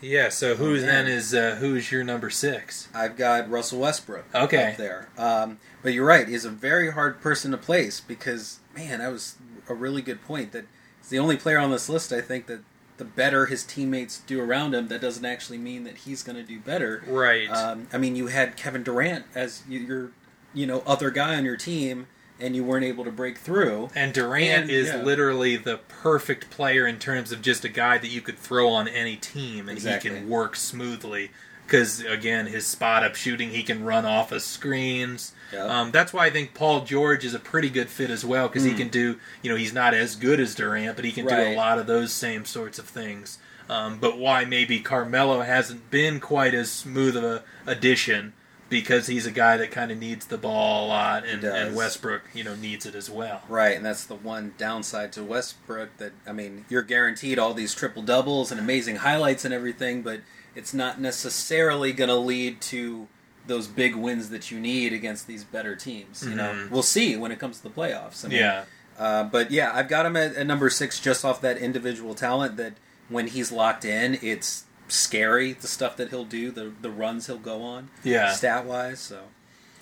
[0.00, 2.88] Yeah, so who's Oh, then is uh, who's your number six?
[2.92, 4.72] I've got Russell Westbrook Okay.
[4.72, 5.08] up there.
[5.16, 9.36] Um, but you're right; he's a very hard person to place because, man, that was
[9.68, 10.50] a really good point.
[10.52, 10.66] That
[10.98, 12.60] he's the only player on this list I think that
[12.98, 16.42] the better his teammates do around him, that doesn't actually mean that he's going to
[16.42, 17.02] do better.
[17.06, 17.48] Right.
[17.48, 20.10] Um, I mean, you had Kevin Durant as your,
[20.52, 22.06] you know, other guy on your team,
[22.42, 23.88] and you weren't able to break through.
[23.94, 25.02] and Durant and, is yeah.
[25.02, 28.88] literally the perfect player in terms of just a guy that you could throw on
[28.88, 30.10] any team and Exactly.
[30.10, 31.30] he can work smoothly.
[31.64, 35.32] Because again, his spot up shooting, he can run off of screens.
[35.52, 35.64] Yeah.
[35.64, 38.48] Um, that's why I think Paul George is a pretty good fit as well.
[38.48, 41.26] Because he can do, you know, he's not as good as Durant, but he can
[41.26, 41.40] do Hmm.
[41.40, 43.38] A lot of those same sorts of things.
[43.70, 48.32] Um, but why maybe Carmelo hasn't been quite as smooth of a addition
[48.72, 52.22] because he's a guy that kind of needs the ball a lot, and, and Westbrook,
[52.34, 53.42] you know, needs it as well.
[53.48, 57.74] Right, and that's the one downside to Westbrook that I mean, you're guaranteed all these
[57.74, 60.20] triple doubles and amazing highlights and everything, but
[60.56, 63.06] it's not necessarily going to lead to
[63.46, 66.24] those big wins that you need against these better teams.
[66.26, 66.70] You know, Mhm.
[66.70, 68.24] we'll see when it comes to the playoffs.
[68.24, 68.64] I mean, Yeah.
[68.98, 72.56] Uh, but yeah, I've got him at, at number six just off that individual talent.
[72.56, 72.74] That
[73.08, 77.38] when he's locked in, it's scary the stuff that he'll do, the the runs he'll
[77.38, 78.32] go on, Yeah.
[78.32, 79.00] stat wise.
[79.00, 79.22] So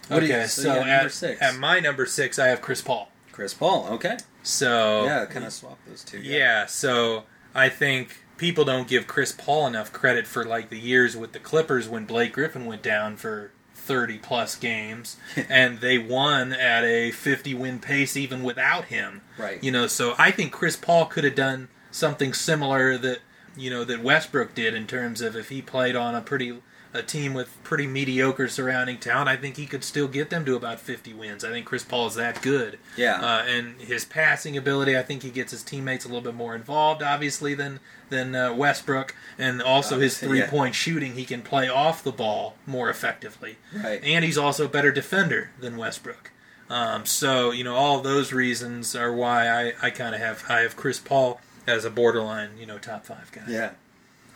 [0.08, 1.42] What do okay, you- so, so yeah, number at, six.
[1.42, 3.10] at my number six, I have Chris Paul.
[3.32, 6.18] Chris Paul, okay, So yeah, kind of swap those two.
[6.18, 11.16] yeah, so I think people don't give Chris Paul enough credit for like the years
[11.16, 15.16] with the Clippers when Blake Griffin went down for 30 plus games
[15.48, 19.22] and they won at a 50 win pace even without him.
[19.38, 19.62] Right.
[19.62, 23.18] You know, so I think Chris Paul could have done something similar that
[23.60, 26.58] you know that Westbrook did in terms of if he played on a pretty
[26.92, 30.56] a team with pretty mediocre surrounding talent, I think he could still get them to
[30.56, 31.44] about 50 wins.
[31.44, 32.78] I think Chris Paul is that good.
[32.96, 33.20] Yeah.
[33.20, 36.54] Uh, and his passing ability, I think he gets his teammates a little bit more
[36.54, 39.14] involved, obviously, than than uh, Westbrook.
[39.38, 43.56] And also his three point shooting, he can play off the ball more effectively.
[43.72, 44.00] Right.
[44.02, 46.32] And he's also a better defender than Westbrook.
[46.68, 50.60] Um, so you know all those reasons are why I, I kind of have I
[50.60, 53.42] have Chris Paul as a borderline you know top five guy.
[53.48, 53.70] Yeah.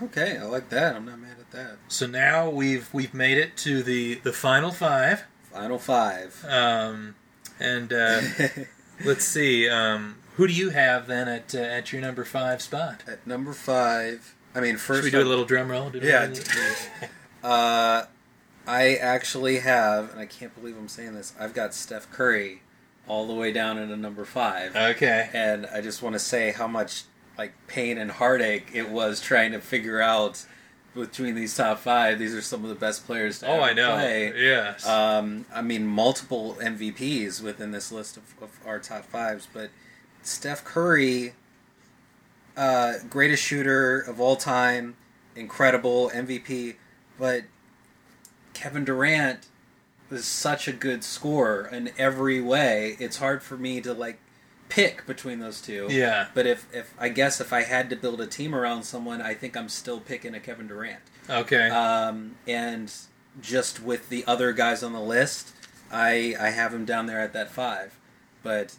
[0.02, 0.96] Okay, I like that.
[0.96, 1.76] I'm not mad at that.
[1.88, 6.44] So now we've we've made it to the the final five, Final five.
[6.48, 7.14] um,
[7.60, 8.20] and uh,
[9.04, 13.04] let's see um, who do you have then at uh, at your number five spot?
[13.06, 15.04] At number five, I mean, first.
[15.04, 15.90] Should we do a little drum roll?
[15.90, 16.34] Did Yeah.
[17.42, 18.06] Uh,
[18.66, 21.34] I actually have, and I can't believe I'm saying this.
[21.38, 22.62] I've got Steph Curry
[23.06, 25.28] all the way down into number five, Okay.
[25.34, 27.04] and I just want to say how much
[27.36, 30.44] like pain and heartache it was trying to figure out
[30.94, 32.18] between these top five.
[32.20, 33.94] These are some of the best players to Oh, I know.
[33.94, 34.32] play.
[34.40, 34.86] Yes.
[34.86, 39.70] Um, I mean, multiple MVPs within this list of, of our top fives, but
[40.22, 41.34] Steph Curry,
[42.56, 44.96] uh, greatest shooter of all time,
[45.34, 46.76] incredible MVP,
[47.18, 47.42] but
[48.52, 49.48] Kevin Durant
[50.10, 52.96] was such a good scorer in every way.
[53.00, 54.20] It's hard for me to like
[54.74, 55.86] pick between those two.
[55.90, 56.26] yeah.
[56.34, 59.34] But if, if I guess if I had to build a team around someone, I
[59.34, 60.98] think I'm still picking a Kevin Durant.
[61.30, 61.68] Okay.
[61.68, 62.92] Um, and
[63.40, 65.52] just with the other guys on the list,
[65.92, 67.98] I I have him down there at that five.
[68.42, 68.76] But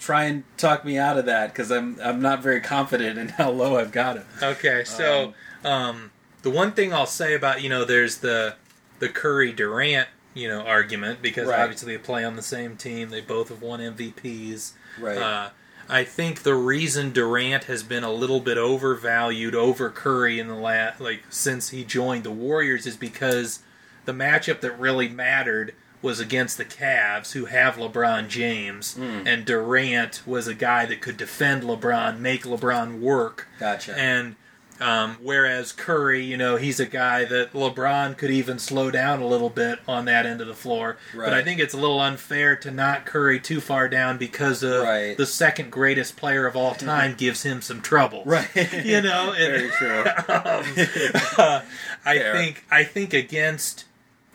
[0.00, 3.50] try and talk me out of that because I'm I'm not very confident in how
[3.50, 4.26] low I've got him.
[4.42, 6.10] Okay, so um,
[6.42, 8.54] the one thing I'll say about you know there's the
[8.98, 11.60] the Curry Durant you know argument because Right.
[11.60, 13.10] obviously they play on the same team.
[13.10, 14.72] They both have won MVPs.
[15.00, 15.18] Right.
[15.18, 15.50] Uh,
[15.90, 20.54] I think the reason Durant has been a little bit overvalued over Curry in the
[20.54, 23.60] last like since he joined the Warriors is because
[24.04, 29.26] the matchup that really mattered was against the Cavs, who have LeBron James, Hmm.
[29.26, 33.48] and Durant was a guy that could defend LeBron, make LeBron work.
[33.58, 33.98] Gotcha.
[33.98, 34.36] And
[34.80, 39.26] um, whereas Curry, you know, he's a guy that LeBron could even slow down a
[39.26, 40.96] little bit on that end of the floor.
[41.14, 44.82] But I think it's a little unfair to not Curry too far down because of
[44.84, 45.16] Right.
[45.16, 48.22] the second greatest player of all time gives him some trouble.
[48.24, 48.48] right.
[48.84, 50.04] You know, and- very true.
[51.08, 51.62] I
[52.04, 52.34] Fair.
[52.34, 53.84] think I think against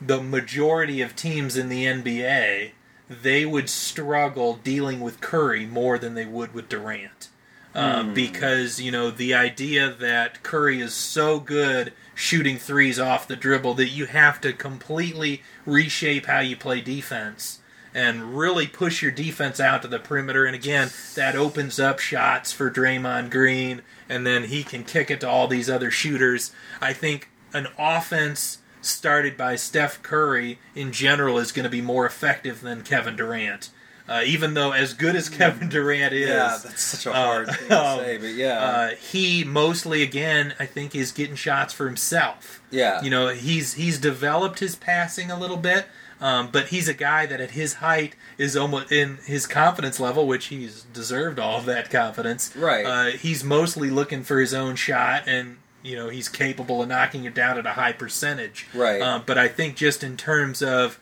[0.02, 2.72] the majority of teams in the NBA,
[3.10, 7.30] they would struggle dealing with Curry more than they would with Durant.
[7.76, 8.14] Uh, Hmm.
[8.14, 13.74] because you know the idea that Curry is so good shooting threes off the dribble
[13.76, 17.60] that you have to completely reshape how you play defense
[17.96, 20.46] and really push your defense out to the perimeter.
[20.46, 25.20] And again, that opens up shots for Draymond Green, and then he can kick it
[25.22, 26.52] to all these other shooters.
[26.82, 32.06] I think an offense started by Steph Curry in general is going to be more
[32.06, 33.70] effective than Kevin Durant.
[34.14, 37.68] Uh, even though as good as Kevin Durant is, Yeah, that's such a hard thing
[37.70, 41.88] to um, say, but yeah, uh, he mostly again I think is getting shots for
[41.88, 42.62] himself.
[42.70, 45.88] yeah, You know, he's he's developed his passing a little bit,
[46.22, 50.28] um, but he's a guy that at his height is almost in his confidence level,
[50.28, 52.56] which he's deserved all of that confidence.
[52.56, 52.86] Right.
[52.86, 57.26] Uh, he's mostly looking for his own shot, and you know he's capable of knocking
[57.26, 58.68] it down at a high percentage.
[58.76, 59.02] Right.
[59.02, 61.00] Uh, but I think just in terms of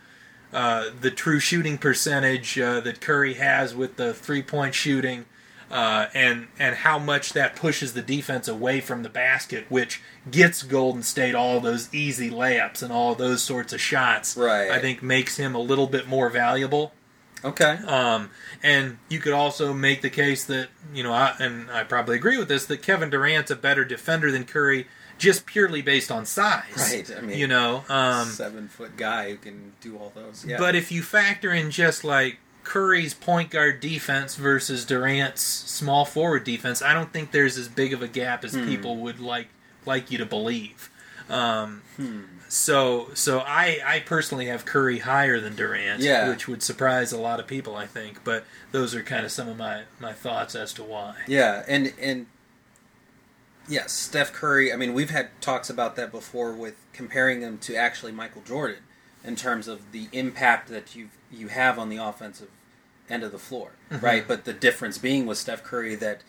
[0.54, 5.26] uh, the true shooting percentage uh, that Curry has with the three point shooting,
[5.70, 10.64] uh, and and how much that pushes the defense away from the basket, which gets
[10.64, 14.36] Golden State all those easy layups and all those sorts of shots.
[14.36, 14.70] Right.
[14.70, 16.94] I think makes him a little bit more valuable.
[17.44, 18.30] okay, Um,
[18.62, 22.38] and you could also make the case that you know, I, and I probably agree
[22.38, 24.88] with this, that Kevin Durant's a better defender than Curry,
[25.22, 26.64] just purely based on size.
[26.78, 30.44] Right, I mean, you know, um, seven foot guy who can do all those.
[30.46, 36.06] Yeah, but if you factor in just like Curry's point guard defense versus Durant's small
[36.06, 39.48] forward defense, I don't think there's as big of a gap as people would like
[39.86, 40.90] like you to believe.
[41.30, 41.82] Um,
[42.50, 46.28] So, so I, I personally have Curry higher than Durant, Yeah.
[46.28, 48.26] which would surprise a lot of people, I think.
[48.26, 51.16] But those are kind of some of my, my thoughts as to why.
[51.28, 52.26] Yeah, and and
[53.72, 54.72] yes, Steph Curry.
[54.72, 58.84] I mean, we've had talks about that before with comparing him to actually Michael Jordan
[59.24, 62.50] in terms of the impact that you you have on the offensive
[63.10, 64.06] end of the floor, Mm-hmm.
[64.06, 64.28] right?
[64.28, 66.22] But the difference being with Steph Curry that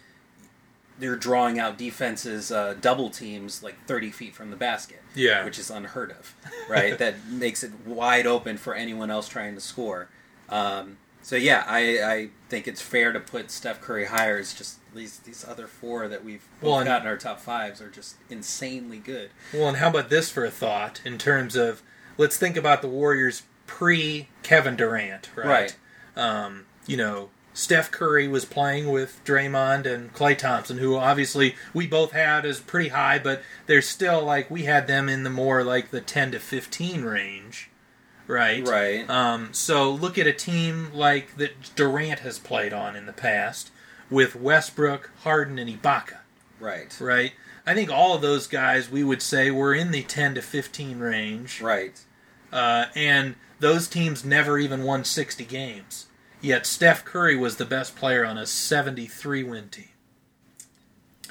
[0.99, 5.45] they're drawing out defenses, uh, double teams like thirty feet from the basket, Yeah.
[5.45, 6.35] which is unheard of,
[6.69, 6.97] right?
[7.03, 10.09] that makes it wide open for anyone else trying to score.
[10.49, 14.39] Um, so yeah, I, I think it's fair to put Steph Curry higher.
[14.39, 17.81] It's just these these other four that we've Well, and- got in our top fives
[17.81, 19.31] are just insanely good.
[19.53, 21.83] Well, and how about this for a thought in terms of
[22.19, 25.75] let's think about the Warriors pre Kevin Durant, right?
[26.17, 31.87] Um, you know, Steph Curry was playing with Draymond and Klay Thompson, who obviously we
[31.87, 35.63] both had as pretty high, but they're still like we had them in the more
[35.65, 37.71] like the 10 to 15 range,
[38.27, 38.67] right?
[38.67, 39.09] Right.
[39.09, 43.71] Um, so look at a team like that Durant has played on in the past
[44.13, 46.19] with Westbrook, Harden, and Ibaka
[46.61, 46.95] Right.
[47.01, 47.33] right?
[47.67, 50.99] I think all of those guys we would say were in the 10 to 15
[51.01, 51.99] range, Right.
[52.53, 56.07] uh, and those teams never even won 60 games.
[56.41, 59.89] Yet Steph Curry was the best player on a 73 win team.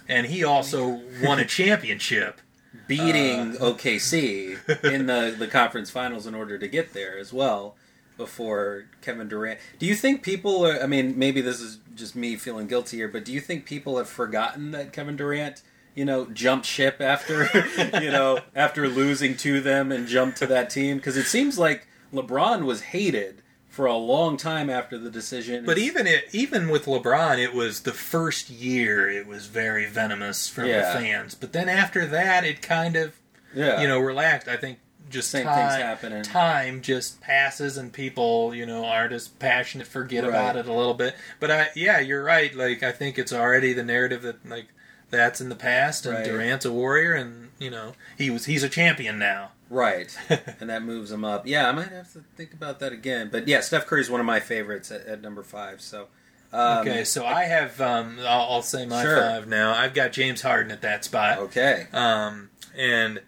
[0.08, 2.42] And he also won a championship.
[2.88, 7.76] Beating Uh, OKC in the the conference finals in order to get there as well
[8.22, 9.60] before Kevin Durant.
[9.80, 13.08] Do you think people are, I mean, maybe this is just me feeling guilty here,
[13.08, 15.64] but do you think people have forgotten that Kevin Durant,
[15.96, 17.50] you know, jumped ship after,
[18.00, 20.98] you know, after losing to them and jumped to that team?
[20.98, 25.66] Because it seems like LeBron was hated for a long time after the decision.
[25.66, 30.48] But even it, even with LeBron, it was the first year it was very venomous
[30.48, 30.94] from Yeah.
[30.94, 31.34] the fans.
[31.34, 33.16] But then after that, it kind of
[33.56, 33.82] yeah.
[33.82, 34.48] you know, relaxed.
[34.48, 34.78] I think
[35.12, 39.28] just Same time, things happen and- time just passes and people, you know, aren't as
[39.28, 41.16] passionate, forget about it a little bit.
[41.40, 42.54] But I, yeah, you're right.
[42.56, 44.68] Like I think it's already the narrative that like
[45.10, 46.26] that's in the past, and Right.
[46.26, 49.52] Durant's a warrior, and you know he was he's a champion now.
[49.70, 50.18] Right,
[50.60, 51.48] and that moves him up.
[51.48, 53.30] Yeah, I might have to think about that again.
[53.32, 55.80] But yeah, Steph Curry is one of my favorites at, at number five.
[55.82, 56.08] So,
[56.52, 59.18] um, okay, so I have um, I'll, I'll say my Sure.
[59.22, 59.74] five now.
[59.74, 61.40] I've got James Harden at that spot.
[61.40, 63.22] okay, Um, and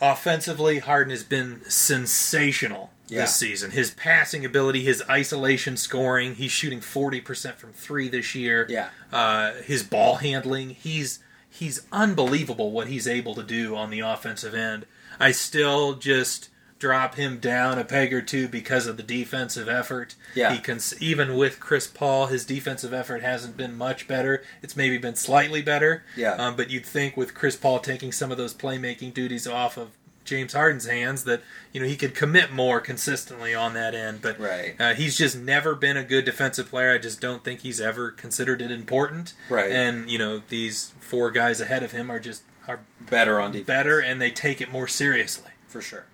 [0.00, 3.22] offensively, Harden has been sensational Yeah.
[3.22, 3.70] this season.
[3.72, 8.66] His passing ability, his isolation scoring, he's shooting forty percent from three this year.
[8.68, 8.88] Yeah.
[9.12, 14.54] Uh, his ball handling, he's he's unbelievable what he's able to do on the offensive
[14.54, 14.86] end.
[15.18, 16.49] I still just
[16.80, 20.16] drop him down a peg or two because of the defensive effort.
[20.34, 20.52] Yeah.
[20.52, 24.42] He can even with Chris Paul, his defensive effort hasn't been much better.
[24.62, 26.02] It's maybe been slightly better.
[26.16, 26.32] Yeah.
[26.32, 29.90] Um, but you'd think with Chris Paul taking some of those playmaking duties off of
[30.24, 34.22] James Harden's hands that you know he could commit more consistently on that end.
[34.22, 34.74] But Right.
[34.80, 36.92] uh, he's just never been a good defensive player.
[36.92, 39.34] I just don't think he's ever considered it important.
[39.48, 39.70] Right.
[39.70, 43.66] And you know these four guys ahead of him are just are better on defense
[43.66, 45.50] better and they take it more seriously.
[45.66, 46.04] for sure,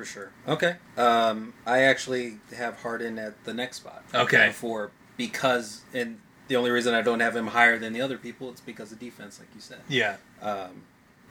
[0.00, 0.30] for sure.
[0.48, 4.02] Okay, um, I actually have Harden at the next spot.
[4.14, 4.46] Okay.
[4.48, 8.48] before because and the only reason I don't have him higher than the other people
[8.50, 9.80] it's because of defense, like you said.
[9.88, 10.16] Yeah.
[10.40, 10.82] Um,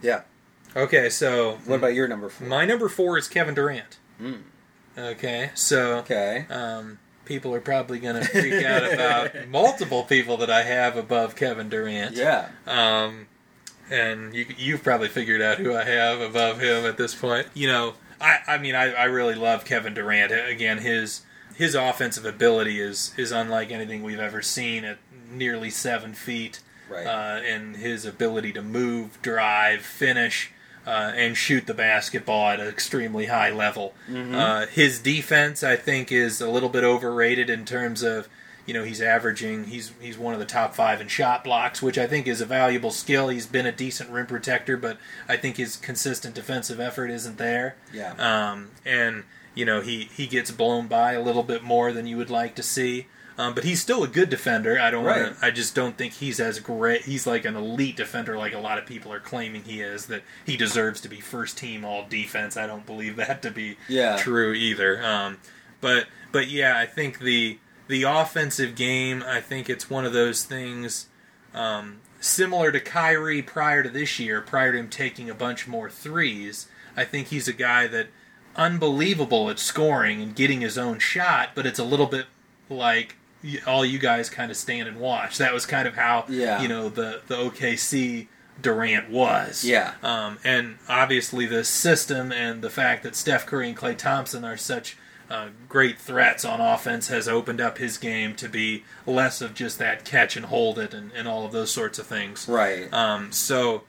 [0.04, 0.22] yeah.
[0.76, 2.48] Okay, so What about your number four?
[2.48, 3.98] my number four is Kevin Durant.
[4.22, 4.42] Mm.
[4.98, 6.46] Okay, so Okay.
[6.52, 11.36] um, people are probably going to freak out about multiple people that I have above
[11.36, 12.16] Kevin Durant.
[12.16, 12.50] Yeah.
[12.68, 13.28] Um,
[13.90, 17.48] and you, you've probably figured out who I have above him at this point.
[17.56, 20.32] You know, I, I mean, I, I really love Kevin Durant.
[20.32, 21.22] Again, his
[21.56, 24.98] his offensive ability is is unlike anything we've ever seen at
[25.32, 26.62] nearly seven feet.
[26.90, 27.06] Right.
[27.06, 30.52] Uh, and his ability to move, drive, finish,
[30.88, 33.94] uh, and shoot the basketball at an extremely high level.
[34.12, 38.28] Uh, his defense, I think, is a little bit overrated in terms of,
[38.70, 39.64] you know, he's averaging.
[39.64, 42.46] He's he's one of the top five in shot blocks, which I think is a
[42.46, 43.30] valuable skill.
[43.30, 47.78] He's been a decent rim protector, but I think his consistent defensive effort isn't there.
[47.92, 48.14] Yeah.
[48.20, 49.24] Um, and
[49.56, 52.54] you know he he gets blown by a little bit more than you would like
[52.58, 53.08] to see.
[53.40, 54.80] Um, but he's still a good defender.
[54.80, 55.04] I don't.
[55.04, 55.22] Right.
[55.24, 57.04] Wanna, I just don't think he's as great.
[57.06, 60.06] He's like an elite defender, like a lot of people are claiming he is.
[60.06, 62.56] That he deserves to be first team all defense.
[62.56, 64.18] I don't believe that to be Yeah.
[64.18, 65.04] true either.
[65.04, 65.38] Um,
[65.82, 67.58] but but yeah, I think the
[67.90, 69.22] the offensive game.
[69.28, 71.08] I think it's one of those things
[71.54, 75.90] um, similar to Kyrie prior to this year, prior to him taking a bunch more
[75.90, 76.68] threes.
[76.96, 78.08] I think he's a guy that
[78.56, 82.26] unbelievable at scoring and getting his own shot, but it's a little bit
[82.70, 83.16] like
[83.66, 85.38] all you guys kind of stand and watch.
[85.38, 86.62] That was kind of how Yeah.
[86.62, 88.28] you know the the OKC
[88.62, 89.64] Durant was.
[89.64, 89.94] Yeah.
[90.04, 94.58] Um, and obviously the system and the fact that Steph Curry and Klay Thompson are
[94.58, 94.98] such
[95.30, 99.78] uh, great threats on offense has opened up his game to be less of just
[99.78, 102.48] that catch and hold it and, and all of those sorts of things.
[102.48, 102.92] Right.
[102.92, 103.84] Um, so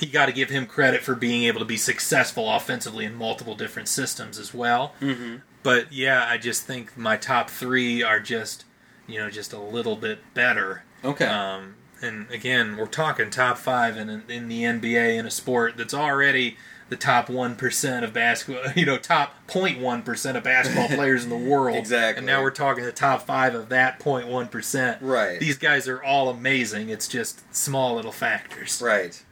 [0.00, 3.54] you got to give him credit for being able to be successful offensively in multiple
[3.54, 4.94] different systems as well.
[5.00, 5.36] Mm-hmm.
[5.62, 8.64] But yeah, I just think my top three are just
[9.06, 10.84] you know just a little bit better.
[11.04, 11.26] Okay.
[11.26, 15.94] Um, and again, we're talking top five in in the NBA in a sport that's
[15.94, 16.56] already
[16.94, 18.62] the top one percent of basketball.
[18.76, 21.76] You know, top 0.1 percent of basketball players in the world.
[21.76, 22.18] Exactly.
[22.18, 25.02] And now we're talking the top five of that 0.1 percent.
[25.02, 25.40] Right.
[25.40, 26.88] These guys are all amazing.
[26.90, 28.80] It's just small little factors.
[28.82, 29.22] right.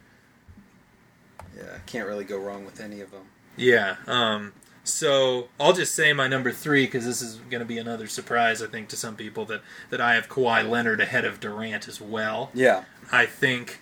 [1.57, 1.79] Yeah.
[1.87, 3.27] Can't really go wrong with any of them.
[3.57, 3.97] Yeah.
[4.07, 4.53] Um,
[4.83, 8.61] so I'll just say my number three because this is going to be another surprise,
[8.63, 12.01] I think, to some people that that I have Kawhi Leonard ahead of Durant as
[12.01, 12.51] well.
[12.55, 12.85] Yeah.
[13.13, 13.81] I think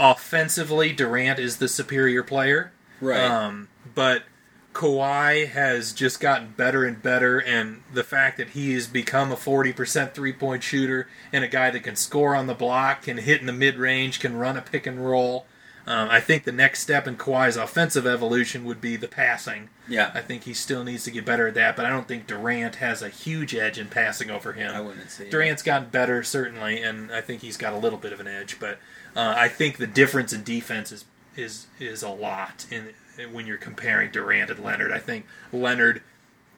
[0.00, 2.72] offensively, Durant is the superior player.
[3.00, 3.20] Right.
[3.20, 4.24] Um, but
[4.72, 9.36] Kawhi has just gotten better and better, and the fact that he has become a
[9.36, 13.40] 40% three point shooter and a guy that can score on the block, can hit
[13.40, 15.46] in the mid range, can run a pick and roll.
[15.88, 19.70] Um, I think the next step in Kawhi's offensive evolution would be the passing.
[19.88, 20.10] Yeah.
[20.12, 22.74] I think he still needs to get better at that, but I don't think Durant
[22.76, 24.70] has a huge edge in passing over him.
[24.74, 25.30] I wouldn't say.
[25.30, 28.60] Durant's gotten better, certainly, and I think he's got a little bit of an edge.
[28.60, 28.78] But
[29.16, 31.06] uh, I think the difference in defense is
[31.38, 32.92] is is a lot in
[33.32, 34.92] when you're comparing Durant and Leonard.
[34.92, 36.02] I think Leonard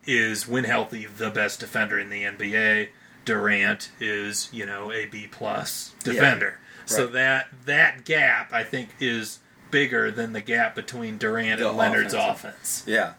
[0.06, 2.88] is, when healthy, the best defender in the NBA.
[3.26, 6.58] Durant is, you know, a B plus defender.
[6.86, 7.12] So Right.
[7.12, 9.38] that that gap, I think, is
[9.70, 12.50] bigger than the gap between Durant The and Leonard's offensive.
[12.50, 12.84] offense.
[12.86, 13.12] Yeah.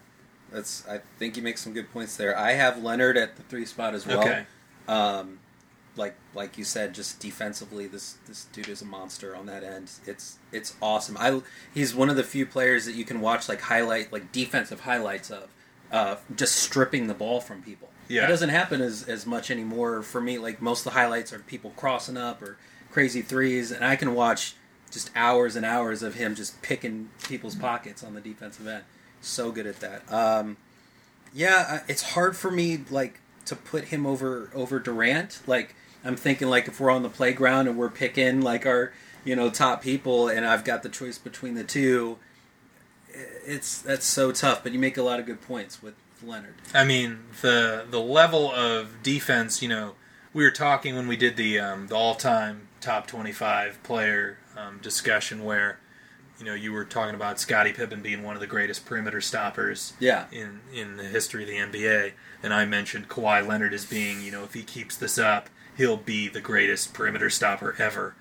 [0.50, 0.86] That's.
[0.88, 2.36] I think you make some good points there.
[2.36, 4.20] I have Leonard at the three spot as well.
[4.20, 4.44] Okay.
[4.88, 5.38] Um,
[5.96, 9.90] like like you said, just defensively, this this dude is a monster on that end.
[10.06, 11.16] It's it's awesome.
[11.18, 11.42] I
[11.74, 15.30] he's one of the few players that you can watch like highlight like defensive highlights
[15.30, 15.48] of,
[15.90, 17.90] uh, just stripping the ball from people.
[18.08, 18.22] Yeah.
[18.22, 20.38] That doesn't happen as as much anymore for me.
[20.38, 22.56] Like most of the highlights are people crossing up or
[22.90, 24.54] crazy threes, and I can watch
[24.90, 28.84] just hours and hours of him just picking people's pockets on the defensive end.
[29.20, 30.12] So good at that.
[30.12, 30.56] Um,
[31.32, 35.40] yeah, it's hard for me like to put him over over Durant.
[35.46, 35.74] Like
[36.04, 38.92] I'm thinking like if we're on the playground and we're picking like our
[39.24, 42.18] you know top people, and I've got the choice between the two.
[43.46, 46.54] It's that's so tough, but you make a lot of good points with Leonard.
[46.74, 49.62] I mean, the the level of defense.
[49.62, 49.94] You know,
[50.32, 54.38] we were talking when we did the um, the all time top twenty five player
[54.56, 55.78] um, discussion, where
[56.38, 59.92] you know you were talking about Scottie Pippen being one of the greatest perimeter stoppers.
[60.00, 60.26] Yeah.
[60.32, 64.32] In in the history of the NBA, and I mentioned Kawhi Leonard as being, you
[64.32, 68.14] know, if he keeps this up, he'll be the greatest perimeter stopper ever.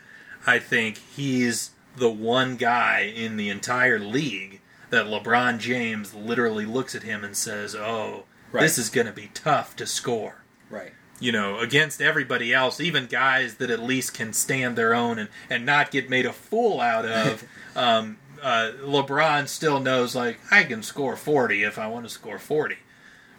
[0.46, 6.96] I think he's the one guy in the entire league that LeBron James literally looks
[6.96, 8.62] at him and says, "Oh, Right.
[8.62, 10.94] this is going to be tough to score." Right.
[11.20, 15.30] You know, against everybody else, even guys that at least can stand their own and,
[15.50, 17.44] and not get made a fool out of.
[17.76, 22.40] um, uh, LeBron still knows, like, I can score 40 if I want to score
[22.40, 22.76] 40.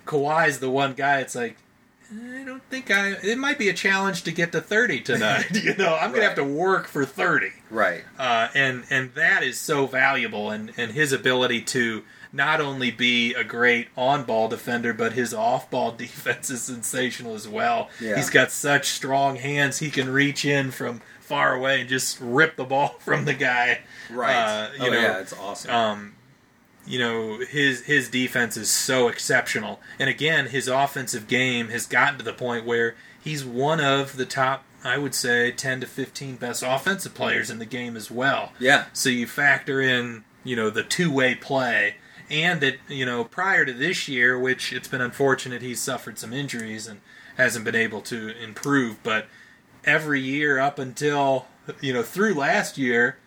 [0.06, 1.56] Kawhi's the one guy, it's like,
[2.12, 3.12] I don't think I.
[3.22, 5.46] It might be a challenge to get to thirty tonight.
[5.64, 8.04] you know, I'm gonna have to work for thirty, Right.
[8.18, 10.50] uh, and and that is so valuable.
[10.50, 12.02] And and his ability to
[12.34, 17.88] not only be a great on-ball defender, but his off-ball defense is sensational as well.
[18.00, 18.16] Yeah.
[18.16, 22.56] He's got such strong hands; he can reach in from far away and just rip
[22.56, 23.80] the ball from the guy.
[24.10, 24.34] Right.
[24.34, 25.70] Uh, you oh know, yeah, it's awesome.
[25.70, 26.14] um,
[26.86, 32.18] you know his his defense is so exceptional, and again, his offensive game has gotten
[32.18, 36.36] to the point where he's one of the top, I would say, ten to fifteen
[36.36, 38.52] best offensive players in the game as well.
[38.58, 38.86] yeah.
[38.92, 41.96] So you factor in, you know, the two way play,
[42.30, 46.32] and that you know prior to this year, which it's been unfortunate he's suffered some
[46.32, 47.00] injuries and
[47.36, 49.26] hasn't been able to improve, but
[49.84, 51.46] every year up until
[51.80, 53.18] you know through last year,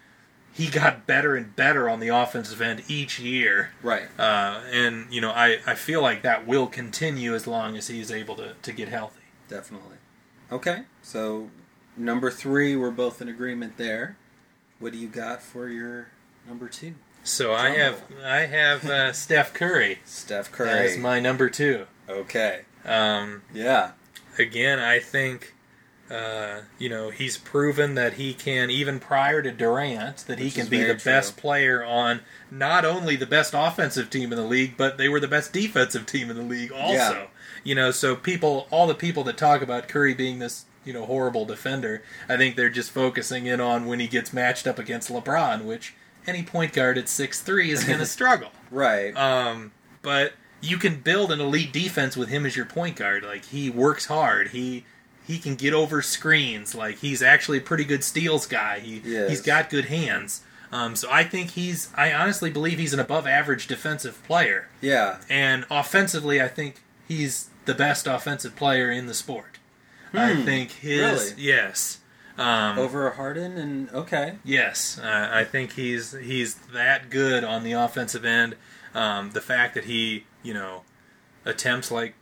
[0.55, 3.71] he got better and better on the offensive end each year.
[3.83, 4.07] Right.
[4.17, 8.09] Uh, and you know, I, I feel like that will continue as long as he's
[8.09, 9.19] able to, to get healthy.
[9.49, 9.97] Definitely.
[10.51, 10.83] Okay.
[11.01, 11.49] So
[11.97, 14.15] number three, we're both in agreement there.
[14.79, 16.07] What do you got for your
[16.47, 16.95] number two?
[17.23, 20.85] So I have I have uh, Steph Curry Steph Curry.
[20.85, 21.87] is my number two.
[22.07, 22.61] okay.
[22.85, 23.91] Um, Yeah.
[24.37, 25.54] again, I think
[26.09, 30.67] uh, you know he's proven that he can even prior to Durant that he can
[30.67, 34.97] be the best player on not only the best offensive team in the league, but
[34.97, 36.93] they were the best defensive team in the league also.
[36.93, 37.25] Yeah.
[37.63, 41.05] You know, so people, all the people that talk about Curry being this you know
[41.05, 45.09] horrible defender, I think they're just focusing in on when he gets matched up against
[45.09, 45.95] LeBron, which
[46.27, 48.51] any point guard at six three is going to struggle.
[48.69, 49.15] Right.
[49.17, 49.71] Um,
[50.03, 53.23] but you can build an elite defense with him as your point guard.
[53.23, 54.49] Like he works hard.
[54.49, 54.85] He
[55.25, 56.75] he can get over screens.
[56.75, 58.79] Like he's actually a pretty good steals guy.
[58.79, 59.29] He Yes.
[59.29, 60.41] he's got good hands.
[60.71, 61.89] Um, so I think he's.
[61.95, 64.67] I honestly believe he's an above average defensive player.
[64.81, 65.17] yeah.
[65.29, 69.57] And offensively, I think he's the best offensive player in the sport.
[70.13, 71.05] I think his Hmm.
[71.15, 71.33] really?
[71.37, 71.99] yes.
[72.37, 74.35] Um, Over Harden and okay.
[74.43, 78.55] Yes, uh, I think he's he's that good on the offensive end.
[78.93, 80.83] Um, the fact that he, you know,
[81.45, 82.15] attempts like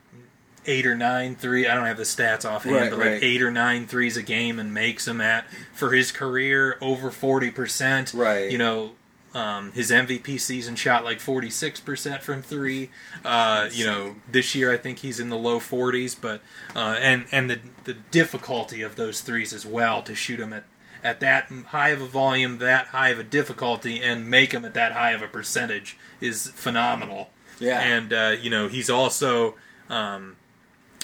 [0.66, 1.68] eight or nine three.
[1.68, 3.14] I don't have the stats offhand, Right, but right.
[3.14, 7.12] like eight or nine threes a game and makes them at for his career over
[7.12, 8.14] forty percent.
[8.14, 8.50] Right.
[8.52, 8.92] You know,
[9.34, 12.90] um, his MVP season shot like forty six percent from three.
[13.26, 16.42] Uh, you know, this year I think he's in the low forties, but
[16.76, 20.64] uh, and and the the difficulty of those threes as well to shoot them at
[21.04, 24.74] at that high of a volume, that high of a difficulty, and make them at
[24.76, 27.30] that high of a percentage is phenomenal.
[27.60, 27.80] Yeah.
[27.82, 29.56] And uh, you know he's also.
[29.90, 30.38] Um,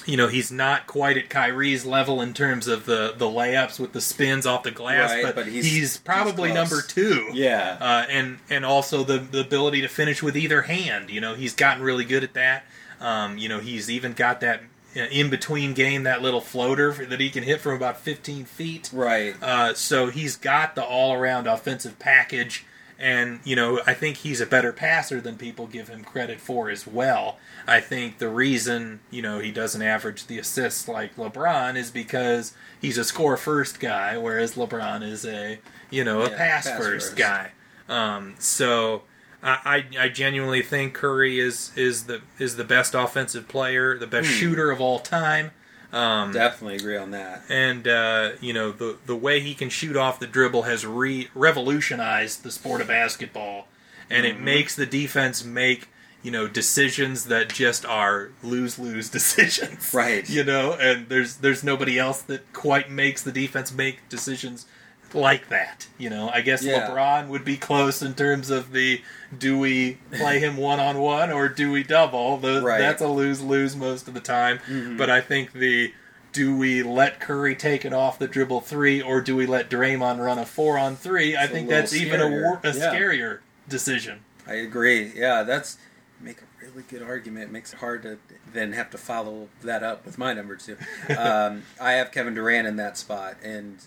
[0.05, 3.93] you know he's not quite at Kyrie's level in terms of the, the layups with
[3.93, 7.29] the spins off the glass, Right, but, but he's, he's- probably he's number two.
[7.33, 7.77] Yeah.
[7.79, 11.09] uh, and and also the the ability to finish with either hand.
[11.09, 12.63] You know he's gotten really good at that.
[13.01, 14.61] Um, you know he's even got that
[14.95, 18.89] in between game that little floater that he can hit from about 15 feet.
[18.91, 19.35] Right.
[19.41, 22.65] Uh, so he's got the all around offensive package.
[23.01, 26.69] And, you know, I think he's a better passer than people give him credit for
[26.69, 27.37] as well.
[27.65, 32.53] I think the reason, you know, he doesn't average the assists like LeBron is because
[32.81, 36.77] he's a score first guy, whereas LeBron is a, you know, a Yeah, pass, pass
[36.77, 37.15] first first.
[37.15, 37.51] guy.
[37.87, 39.03] Um, so
[39.41, 44.07] I, I I genuinely think Curry is is the is the best offensive player, the
[44.07, 45.51] best shooter of all time.
[45.91, 47.43] Um, Definitely agree on that.
[47.49, 51.29] and uh, you know the the way he can shoot off the dribble has re-
[51.33, 53.67] revolutionized the sport of basketball,
[54.09, 54.37] and Mm-hmm.
[54.37, 55.87] it makes the defense make
[56.21, 59.91] you know decisions that just are lose lose decisions.
[59.93, 60.29] Right.
[60.29, 64.65] You know, and there's there's nobody else that quite makes the defense make decisions
[65.13, 65.87] like that.
[65.97, 66.87] You know, I guess Yeah.
[66.89, 69.01] LeBron would be close in terms of the
[69.37, 72.37] do we play him one on one or do we double?
[72.37, 72.79] The, Right.
[72.79, 74.59] That's a lose lose most of the time.
[74.67, 74.97] Mm-hmm.
[74.97, 75.93] But I think the
[76.31, 80.23] do we let Curry take it off the dribble three or do we let Draymond
[80.23, 81.35] run a four on three?
[81.35, 82.63] I It's a think that's even a, scarier.
[82.63, 82.93] a Yeah.
[82.93, 84.19] scarier decision.
[84.47, 85.11] I agree.
[85.15, 85.77] Yeah, that's
[86.21, 87.45] make a really good argument.
[87.45, 88.17] It makes it hard to
[88.51, 90.75] then have to follow that up with my number two.
[91.17, 93.77] Um, I have Kevin Durant in that spot, and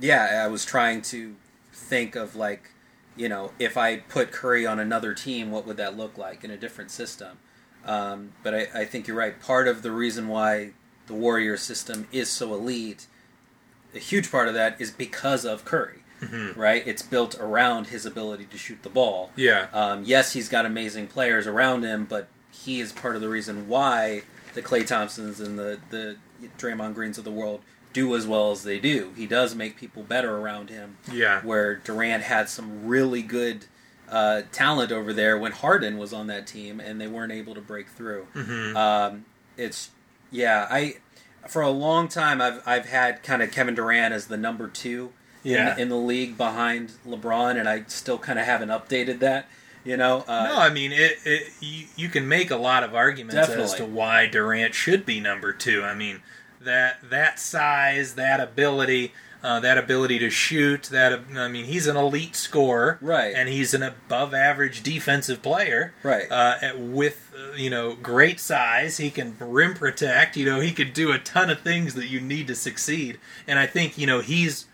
[0.00, 1.36] yeah, I was trying to
[1.72, 2.70] think of like,
[3.16, 6.50] you know, if I put Curry on another team, what would that look like in
[6.50, 7.38] a different system?
[7.84, 9.40] Um, but I, I think you're right.
[9.40, 10.72] Part of the reason why
[11.06, 13.06] the Warrior system is so elite,
[13.94, 16.02] a huge part of that is because of Curry.
[16.56, 16.84] Right?
[16.84, 19.30] It's built around his ability to shoot the ball.
[19.36, 19.68] Yeah.
[19.72, 23.68] Um, yes, he's got amazing players around him, but he is part of the reason
[23.68, 24.22] why
[24.54, 26.16] the Klay Thompsons and the the
[26.58, 27.60] Draymond Greens of the world
[27.98, 29.12] do as well as they do.
[29.16, 30.96] He does make people better around him.
[31.12, 31.40] Yeah.
[31.42, 33.66] Where Durant had some really good
[34.08, 37.60] uh, talent over there when Harden was on that team, and they weren't able to
[37.60, 38.26] break through.
[38.34, 38.76] Mm-hmm.
[38.76, 39.24] Um,
[39.56, 39.90] it's
[40.30, 40.96] Yeah, I
[41.48, 45.12] for a long time I've I've had kind of Kevin Durant as the number two
[45.42, 45.58] Yeah.
[45.58, 49.48] in, the, in the league behind LeBron, and I still kind of haven't updated that.
[49.84, 51.18] You know, uh, no, I mean it.
[51.24, 55.20] it you, you can make a lot of arguments as to why Durant should be
[55.20, 55.82] number two.
[55.82, 56.20] I mean
[56.68, 59.12] that that size, that ability,
[59.42, 60.84] uh, that ability to shoot.
[60.84, 63.34] That I mean, he's an elite scorer, Right.
[63.34, 66.30] And he's an above-average defensive player, Right.
[66.30, 70.36] Uh, with uh, you know great size, he can rim protect.
[70.36, 73.18] You know, he could do a ton of things that you need to succeed.
[73.46, 74.66] And I think you know he's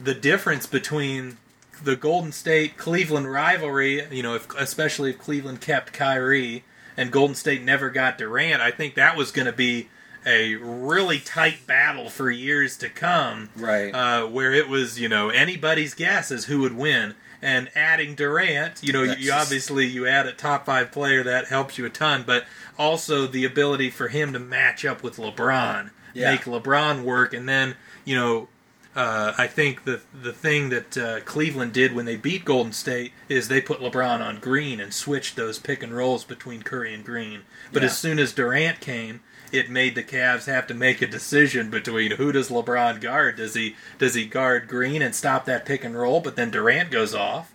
[0.00, 1.38] the difference between
[1.82, 6.64] the Golden State Cleveland rivalry, you know, if, especially if Cleveland kept Kyrie
[6.96, 9.88] and Golden State never got Durant, I think that was going to be
[10.26, 13.48] a really tight battle for years to come.
[13.56, 13.90] Right.
[13.94, 17.14] Uh, where it was, you know, anybody's guess as who would win.
[17.42, 21.46] And adding Durant, you know, That's you obviously you add a top five player that
[21.46, 22.44] helps you a ton, but
[22.78, 26.32] also the ability for him to match up with LeBron, Yeah.
[26.32, 28.48] make LeBron work, and then you know
[28.94, 33.12] uh, I think the the thing that uh, Cleveland did when they beat Golden State
[33.28, 37.02] is they put LeBron on Green and switched those pick and rolls between Curry and
[37.04, 37.42] Green.
[37.72, 37.86] But Yeah.
[37.88, 39.20] as soon as Durant came,
[39.52, 43.36] it made the Cavs have to make a decision between who does LeBron guard?
[43.36, 46.90] Does he does he guard Green and stop that pick and roll, but then Durant
[46.90, 47.52] goes off?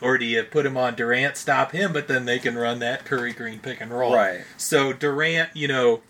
[0.00, 3.04] Or do you put him on Durant, stop him, but then they can run that
[3.04, 4.14] Curry Green pick and roll?
[4.14, 4.42] Right.
[4.56, 6.02] So Durant, you know,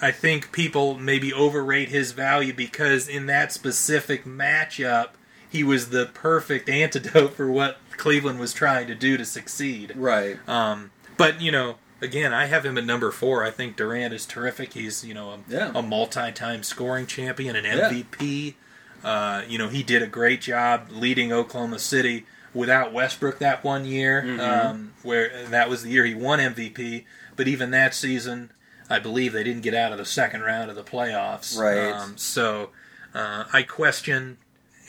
[0.00, 5.10] I think people maybe overrate his value because in that specific matchup,
[5.48, 9.92] he was the perfect antidote for what Cleveland was trying to do to succeed.
[9.96, 10.38] right.
[10.48, 13.44] Um, but you know, again, I have him at number four.
[13.44, 14.72] I think Durant is terrific.
[14.74, 15.72] He's you know a, Yeah.
[15.74, 17.90] a multi-time scoring champion, an Yeah.
[17.90, 18.54] MVP.
[19.02, 23.84] Uh, you know, he did a great job leading Oklahoma City without Westbrook that one
[23.84, 24.40] year, Mm-hmm.
[24.40, 27.04] um, where that was the year he won MVP.
[27.36, 28.50] But even that season,
[28.90, 31.56] I believe they didn't get out of the second round of the playoffs.
[31.56, 31.92] Right.
[31.92, 32.70] Um, so
[33.14, 34.36] uh, I question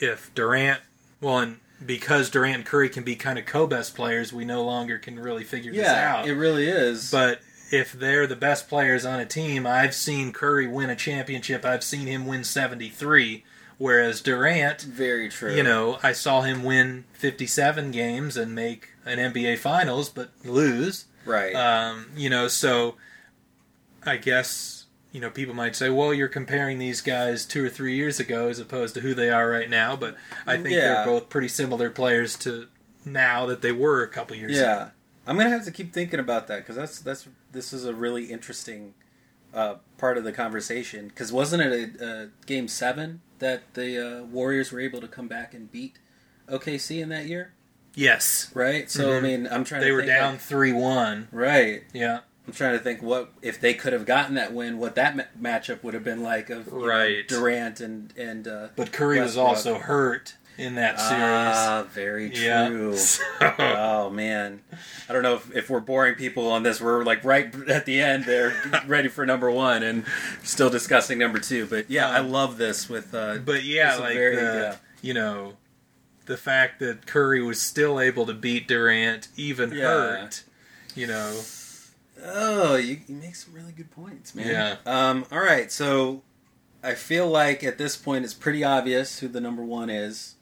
[0.00, 0.80] if Durant,
[1.20, 1.56] well, and
[1.86, 5.44] because Durant and Curry can be kind of co-best players, we no longer can really
[5.44, 6.28] figure this Yeah, out.
[6.28, 7.10] it really is.
[7.10, 11.64] But if they're the best players on a team, I've seen Curry win a championship.
[11.64, 13.44] I've seen him win 73,
[13.78, 15.54] whereas Durant, very true.
[15.54, 21.06] you know, I saw him win 57 games and make an NBA Finals, but lose.
[21.24, 21.54] right.
[21.54, 22.96] Um, you know, so
[24.04, 24.81] I guess
[25.12, 28.48] you know people might say, "Well, you're comparing these guys two or three years ago
[28.48, 30.94] as opposed to who they are right now." But I think Yeah.
[30.94, 32.68] they're both pretty similar players to
[33.04, 34.60] now that they were a couple years ago.
[34.66, 34.88] Yeah,
[35.26, 38.24] I'm gonna have to keep thinking about that because that's that's this is a really
[38.26, 38.94] interesting
[39.54, 41.08] uh, part of the conversation.
[41.08, 45.28] Because wasn't it a, a game seven that the uh, Warriors were able to come
[45.28, 45.98] back and beat
[46.48, 47.52] OKC in that year?
[47.94, 48.90] Yes, Right.
[48.90, 49.22] So I Mhm.
[49.22, 49.82] mean, I'm trying.
[49.82, 51.28] they to were down like- three one.
[51.30, 51.82] right.
[51.92, 55.16] Yeah, I'm trying to think what if they could have gotten that win, what that
[55.16, 59.20] ma- matchup would have been like of you know, Durant and and uh, but Curry
[59.20, 61.22] was also hurt in that series.
[61.22, 62.68] Ah, very yeah.
[62.68, 62.96] true.
[62.96, 63.22] So-
[63.58, 64.60] Oh man,
[65.08, 66.80] I don't know if, if we're boring people on this.
[66.80, 68.54] We're like right at the end there,
[68.88, 70.04] ready for number one, and
[70.42, 71.66] still discussing number two.
[71.66, 73.14] But yeah, I love this with.
[73.14, 74.76] Uh, But yeah, like very- the, yeah.
[75.00, 75.52] you know,
[76.26, 79.84] the fact that Curry was still able to beat Durant, even Yeah.
[79.84, 80.42] hurt,
[80.96, 81.40] you know.
[82.22, 84.46] Oh, you, you make some really good points, man.
[84.46, 84.76] Yeah.
[84.86, 85.24] Um.
[85.32, 86.22] All right, so
[86.82, 90.34] I feel like at this point it's pretty obvious who the number one is.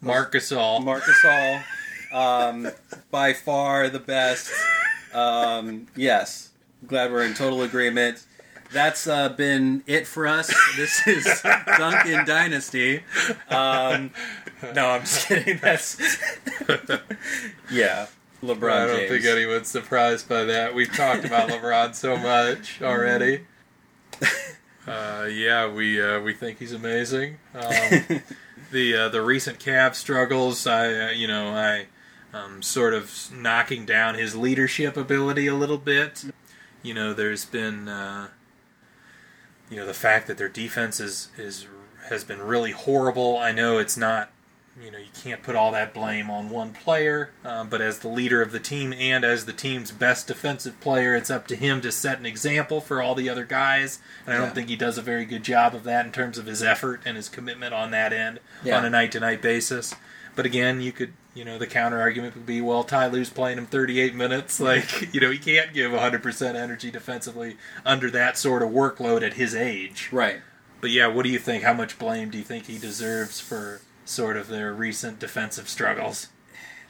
[0.00, 0.80] Marcus All.
[0.80, 1.60] Marcus All,
[2.12, 2.68] um,
[3.10, 4.52] by far the best.
[5.14, 6.50] Um, yes,
[6.86, 8.24] glad we're in total agreement.
[8.72, 10.52] That's uh, been it for us.
[10.76, 11.42] This is
[11.78, 13.02] Duncan Dynasty.
[13.48, 14.10] Um,
[14.74, 15.58] no, I'm just kidding.
[15.62, 16.18] That's
[17.70, 18.06] yeah,
[18.46, 19.10] LeBron I don't James.
[19.10, 20.74] think anyone's surprised by that.
[20.74, 23.46] We've talked about LeBron so much already.
[24.86, 27.38] Uh, yeah, we uh, we think he's amazing.
[27.54, 28.22] Um,
[28.70, 31.86] the uh, the recent Cavs struggles, I uh, you know I
[32.32, 36.24] um, sort of knocking down his leadership ability a little bit.
[36.82, 38.28] You know, there's been uh,
[39.68, 41.66] you know the fact that their defense is is
[42.08, 43.36] has been really horrible.
[43.38, 44.30] I know it's not
[44.82, 48.08] you know you can't put all that blame on one player, um, but as the
[48.08, 51.80] leader of the team and as the team's best defensive player, it's up to him
[51.80, 53.98] to set an example for all the other guys.
[54.26, 54.44] And I Yeah.
[54.46, 57.00] don't think he does a very good job of that in terms of his effort
[57.04, 58.76] and his commitment on that end Yeah.
[58.78, 59.94] on a night to night basis.
[60.34, 63.58] But again, you could you know the counter argument would be well Ty Lue's playing
[63.58, 68.62] him 38 minutes like you know he can't give 100% energy defensively under that sort
[68.62, 70.08] of workload at his age.
[70.12, 70.40] Right.
[70.82, 71.62] But yeah, what do you think?
[71.64, 76.28] How much blame do you think he deserves for sort of their recent defensive struggles?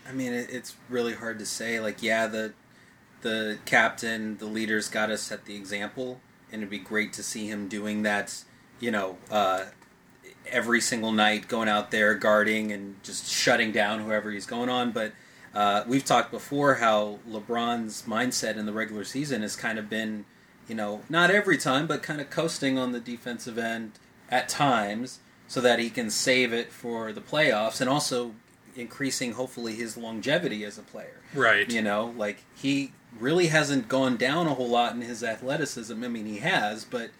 [0.09, 1.81] I mean, it, it's really hard to say.
[1.81, 2.53] Like, yeah, the
[3.23, 6.21] the captain, the leader's got to set the example,
[6.53, 8.45] and it'd be great to see him doing that.
[8.79, 9.64] You know, uh,
[10.47, 14.93] every single night, going out there guarding and just shutting down whoever he's going on.
[14.93, 15.12] But
[15.55, 20.27] uh, we've talked before how LeBron's mindset in the regular season has kind of been,
[20.69, 23.93] you know, not every time, but kind of coasting on the defensive end
[24.31, 28.34] at times, so that he can save it for the playoffs, and also
[28.74, 31.20] increasing hopefully his longevity as a player.
[31.34, 31.70] Right.
[31.70, 36.05] You know, like he really hasn't gone down a whole lot in his athleticism.
[36.05, 37.11] I mean, he has, but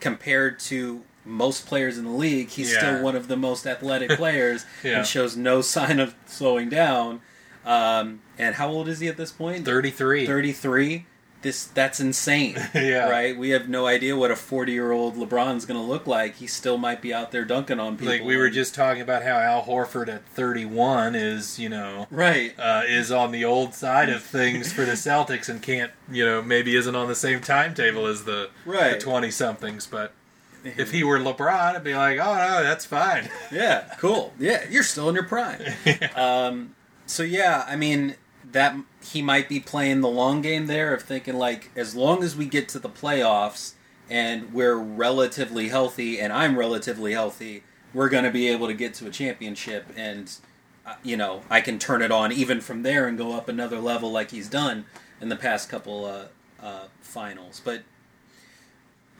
[0.00, 2.78] compared to most players in the league, he's Yeah.
[2.78, 4.98] still one of the most athletic players Yeah.
[4.98, 7.20] and shows no sign of slowing down.
[7.64, 9.64] Um, and how old is he at this point?
[9.64, 10.26] 33.
[10.26, 11.06] 33.
[11.42, 12.56] This that's insane.
[12.74, 13.08] Yeah.
[13.08, 13.36] Right?
[13.36, 16.36] We have no idea what a 40-year-old LeBron's going to look like.
[16.36, 18.14] He still might be out there dunking on people.
[18.14, 22.54] Like we were just talking about how Al Horford at 31 is, you know, Right.
[22.58, 26.40] uh, is on the old side of things for the Celtics and can't, you know,
[26.42, 28.98] maybe isn't on the same timetable as the Right.
[29.00, 29.86] 20 somethings.
[29.86, 30.12] But
[30.64, 33.28] if he were LeBron, I'd be like, oh no, that's fine.
[33.52, 34.32] Yeah, cool.
[34.38, 35.60] Yeah, you're still in your prime.
[36.16, 36.74] um,
[37.06, 38.14] so yeah, I mean
[38.52, 42.36] that he might be playing the long game there of thinking like as long as
[42.36, 43.72] we get to the playoffs
[44.08, 48.94] and we're relatively healthy and I'm relatively healthy, we're going to be able to get
[48.94, 50.30] to a championship and
[50.84, 53.78] uh, you know, I can turn it on even from there and go up another
[53.78, 54.84] level like he's done
[55.20, 56.24] in the past couple uh,
[56.60, 57.60] uh, finals.
[57.64, 57.82] But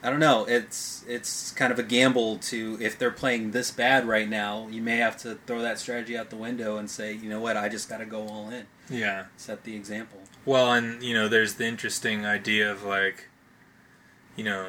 [0.03, 0.43] I don't know.
[0.45, 4.81] It's it's kind of a gamble to if they're playing this bad right now, you
[4.81, 7.69] may have to throw that strategy out the window and say, you know what, I
[7.69, 9.25] just got to go all in, Yeah.
[9.37, 10.19] set the example.
[10.45, 13.29] Well, and you know, there's the interesting idea of like,
[14.35, 14.67] you know,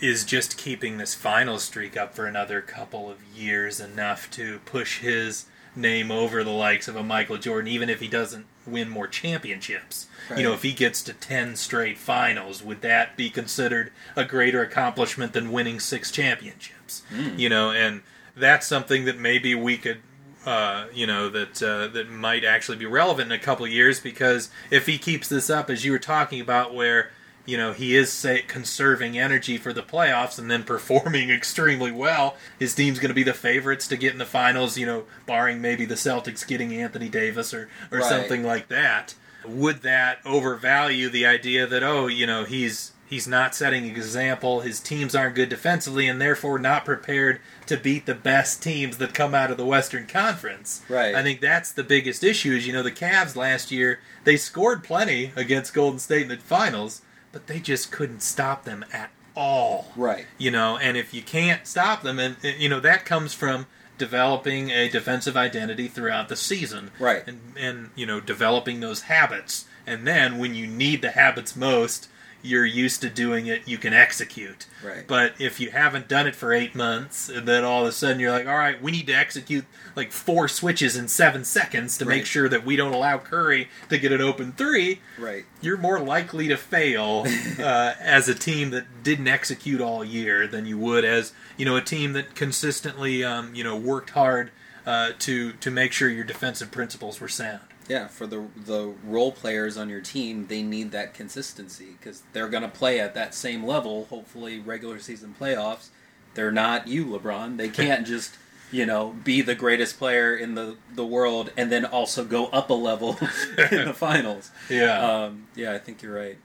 [0.00, 4.98] is just keeping this final streak up for another couple of years enough to push
[4.98, 9.06] his name over the likes of a Michael Jordan, even if he doesn't win more
[9.06, 10.06] championships.
[10.36, 14.62] You know, if he gets to ten straight finals, would that be considered a greater
[14.62, 17.02] accomplishment than winning six championships?
[17.36, 18.02] You know, and
[18.36, 19.98] that's something that maybe we could
[20.46, 24.00] uh, you know that uh, that might actually be relevant in a couple of years
[24.00, 27.10] because if he keeps this up, as you were talking about, where
[27.46, 32.36] you know he is say, conserving energy for the playoffs and then performing extremely well,
[32.58, 34.76] his team's going to be the favorites to get in the finals.
[34.78, 38.08] You know, barring maybe the Celtics getting Anthony Davis or or Right.
[38.08, 39.14] something like that.
[39.46, 44.60] Would that overvalue the idea that oh, you know, he's he's not setting an example,
[44.60, 49.12] his teams aren't good defensively, and therefore not prepared to beat the best teams that
[49.12, 50.80] come out of the Western Conference.
[50.88, 51.14] Right.
[51.14, 52.52] I think that's the biggest issue.
[52.54, 56.36] Is you know the Cavs last year they scored plenty against Golden State in the
[56.38, 57.02] finals,
[57.34, 59.90] but they just couldn't stop them at all.
[59.96, 60.24] Right.
[60.38, 63.66] You know, and if you can't stop them, and you know that comes from
[63.98, 67.24] developing a defensive identity throughout the season, Right.
[67.26, 72.08] And and you know developing those habits, and then when you need the habits most,
[72.44, 73.66] you're used to doing it.
[73.66, 74.66] You can execute.
[74.84, 75.06] Right.
[75.06, 78.20] But if you haven't done it for eight months, and then all of a sudden
[78.20, 79.64] you're like, all right, we need to execute
[79.96, 83.98] like four switches in seven seconds to make sure that we don't allow Curry to
[83.98, 85.44] get an open three, Right.
[85.60, 87.24] you're more likely to fail
[87.58, 91.76] uh, as a team that didn't execute all year than you would as you know
[91.76, 94.50] a team that consistently um, you know worked hard
[94.86, 97.60] uh, to to make sure your defensive principles were sound.
[97.88, 102.48] Yeah, for the the role players on your team, they need that consistency because they're
[102.48, 104.06] going to play at that same level.
[104.06, 105.88] Hopefully, regular season playoffs.
[106.34, 107.56] They're not you, LeBron.
[107.56, 108.36] They can't just
[108.70, 112.70] you know be the greatest player in the the world and then also go up
[112.70, 113.18] a level
[113.70, 114.50] in the finals.
[114.70, 114.98] Yeah.
[114.98, 116.38] Um, yeah, I think you're right.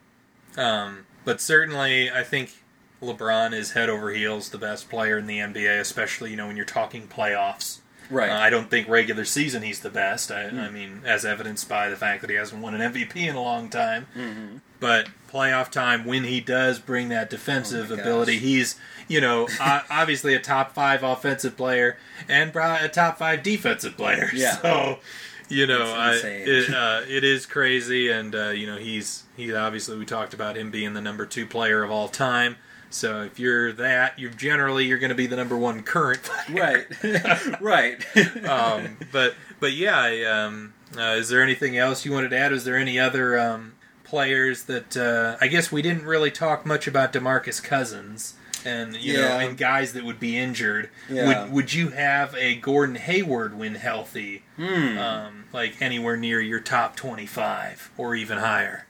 [0.58, 2.64] Um, but certainly, I think
[3.02, 6.58] LeBron is head over heels the best player in the NBA, especially you know when
[6.58, 7.80] you're talking playoffs.
[8.10, 8.30] Right.
[8.30, 10.32] Uh, I don't think regular season he's the best.
[10.32, 13.36] I, I mean, as evidenced by the fact that he hasn't won an MVP in
[13.36, 14.08] a long time.
[14.18, 14.58] Mm-hmm.
[14.80, 18.42] But playoff time, when he does bring that defensive Oh ability, gosh.
[18.44, 21.98] he's you know obviously a top five offensive player
[22.28, 24.30] and probably a top five defensive player.
[24.34, 24.58] Yeah.
[24.58, 25.00] So.
[25.52, 29.98] You know, I, it, uh, it is crazy, and uh, you know he's he obviously
[29.98, 32.58] we talked about him being the number two player of all time.
[32.90, 36.88] So if you're that, you're generally you're going to be the number one current player.
[37.04, 37.62] Right.
[37.62, 38.46] right.
[38.48, 42.52] um, but but yeah, I, um, uh, is there anything else you wanted to add?
[42.52, 43.74] Is there any other um,
[44.04, 48.34] players that uh, I guess we didn't really talk much about DeMarcus Cousins
[48.66, 50.90] and you know and guys that would be injured.
[51.10, 51.44] Yeah.
[51.44, 54.98] Would would you have a Gordon Hayward when healthy, Hmm.
[54.98, 58.86] um, like anywhere near your top twenty five or even higher?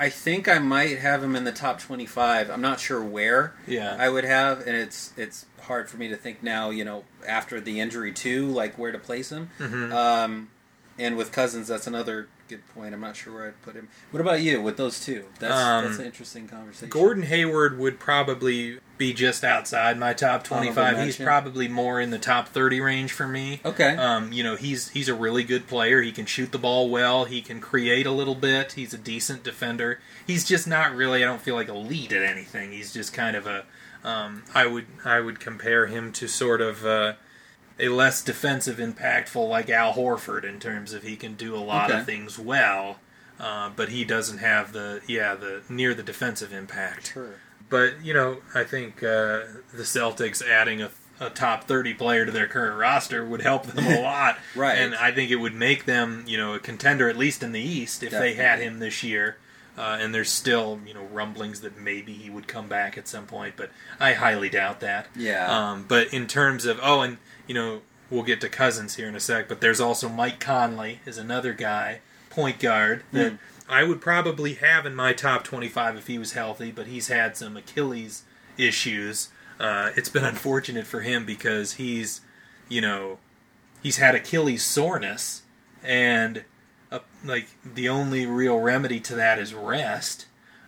[0.00, 2.48] I think I might have him in the top 25.
[2.50, 3.94] I'm not sure where Yeah.
[3.98, 6.70] I would have, and it's it's hard for me to think now.
[6.70, 9.50] You know, after the injury too, like where to place him.
[9.58, 9.92] Mm-hmm.
[9.92, 10.50] Um,
[10.98, 12.94] and with Cousins, that's another good point.
[12.94, 13.88] I'm not sure where I'd put him.
[14.10, 15.26] What about you with those two?
[15.38, 16.88] That's Um, that's an interesting conversation.
[16.88, 20.98] Gordon Hayward would probably be just outside my top 25.
[20.98, 23.60] He's probably more in the top 30 range for me.
[23.64, 23.96] Okay.
[23.96, 26.02] Um, you know, he's he's a really good player.
[26.02, 27.24] He can shoot the ball well.
[27.24, 28.72] He can create a little bit.
[28.72, 29.98] He's a decent defender.
[30.24, 31.24] He's just not really.
[31.24, 32.70] I don't feel like elite at anything.
[32.70, 33.64] He's just kind of a.
[34.04, 37.14] Um, I would I would compare him to sort of uh,
[37.78, 41.90] a less defensive, impactful like Al Horford in terms of he can do a lot
[41.90, 42.00] Okay.
[42.00, 42.98] of things well,
[43.38, 47.12] uh, but he doesn't have the yeah the near the defensive impact.
[47.14, 47.34] Sure.
[47.70, 50.90] But you know, I think uh, the Celtics adding a,
[51.20, 54.38] a top thirty player to their current roster would help them a lot.
[54.54, 54.76] Right.
[54.76, 57.60] And I think it would make them, you know, a contender at least in the
[57.60, 59.36] East if they had him this year.
[59.78, 63.24] Uh, and there's still, you know, rumblings that maybe he would come back at some
[63.24, 65.06] point, but I highly doubt that.
[65.16, 65.46] Yeah.
[65.70, 69.14] Um, but in terms of oh, and you know, we'll get to Cousins here in
[69.14, 73.38] a sec, but there's also Mike Conley is another guy, point guard that
[73.70, 77.36] I would probably have in my top 25 if he was healthy, but he's had
[77.36, 78.24] some Achilles
[78.58, 79.28] issues.
[79.60, 82.20] Uh, it's been unfortunate for him because he's,
[82.68, 83.18] you know,
[83.80, 85.42] he's had Achilles soreness,
[85.84, 86.44] and
[86.90, 90.26] uh, like the only real remedy to that is rest.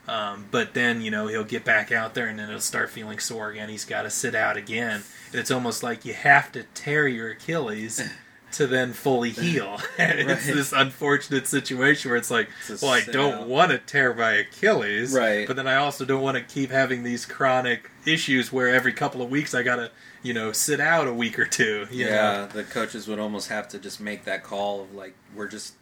[0.09, 3.19] Um, but then you know he'll get back out there and then he'll start feeling
[3.19, 3.69] sore again.
[3.69, 5.03] He's got to sit out again.
[5.31, 8.03] And it's almost like you have to tear your Achilles
[8.53, 9.81] to then fully heal.
[9.99, 14.15] and it's this unfortunate situation where it's like, It's well, I don't want to tear
[14.15, 15.47] my Achilles, Right.
[15.47, 19.23] But then I also don't want to keep having these chronic issues where every couple
[19.23, 19.91] of weeks I gotta,
[20.23, 21.87] you know, sit out a week or two.
[21.91, 22.47] You yeah, know?
[22.47, 25.75] the coaches would almost have to just make that call of like we're just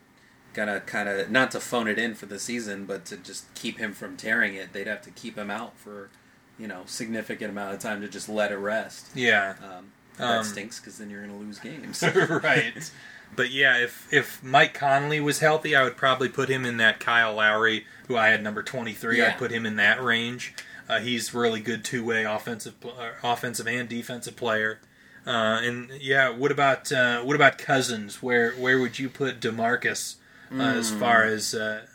[0.53, 3.79] gonna kind of not to phone it in for the season, but to just keep
[3.79, 4.73] him from tearing it.
[4.73, 6.11] They'd have to keep him out for
[6.59, 9.09] you know significant amount of time to just let it rest.
[9.15, 9.55] yeah.
[9.63, 12.03] Um, that Um, stinks because then you're gonna lose games.
[12.43, 12.91] right.
[13.37, 16.99] But yeah, if if Mike Conley was healthy, I would probably put him in that
[17.01, 19.19] Kyle Lowry, who I had number twenty three.
[19.19, 19.29] Yeah.
[19.29, 20.55] I'd put him in that range.
[20.89, 24.81] Uh, he's really good two way offensive, uh, offensive and defensive player.
[25.27, 28.21] Uh, and yeah, what about uh, what about Cousins?
[28.23, 30.17] Where where would you put DeMarcus
[30.53, 31.87] uh, as far as uh,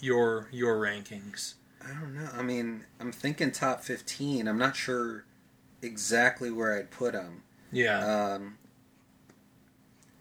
[0.00, 1.54] your your rankings?
[1.84, 2.28] I don't know.
[2.36, 4.48] I mean, I'm thinking top 15.
[4.48, 5.24] I'm not sure
[5.86, 7.42] exactly where I'd put him.
[7.72, 8.58] Yeah, Um,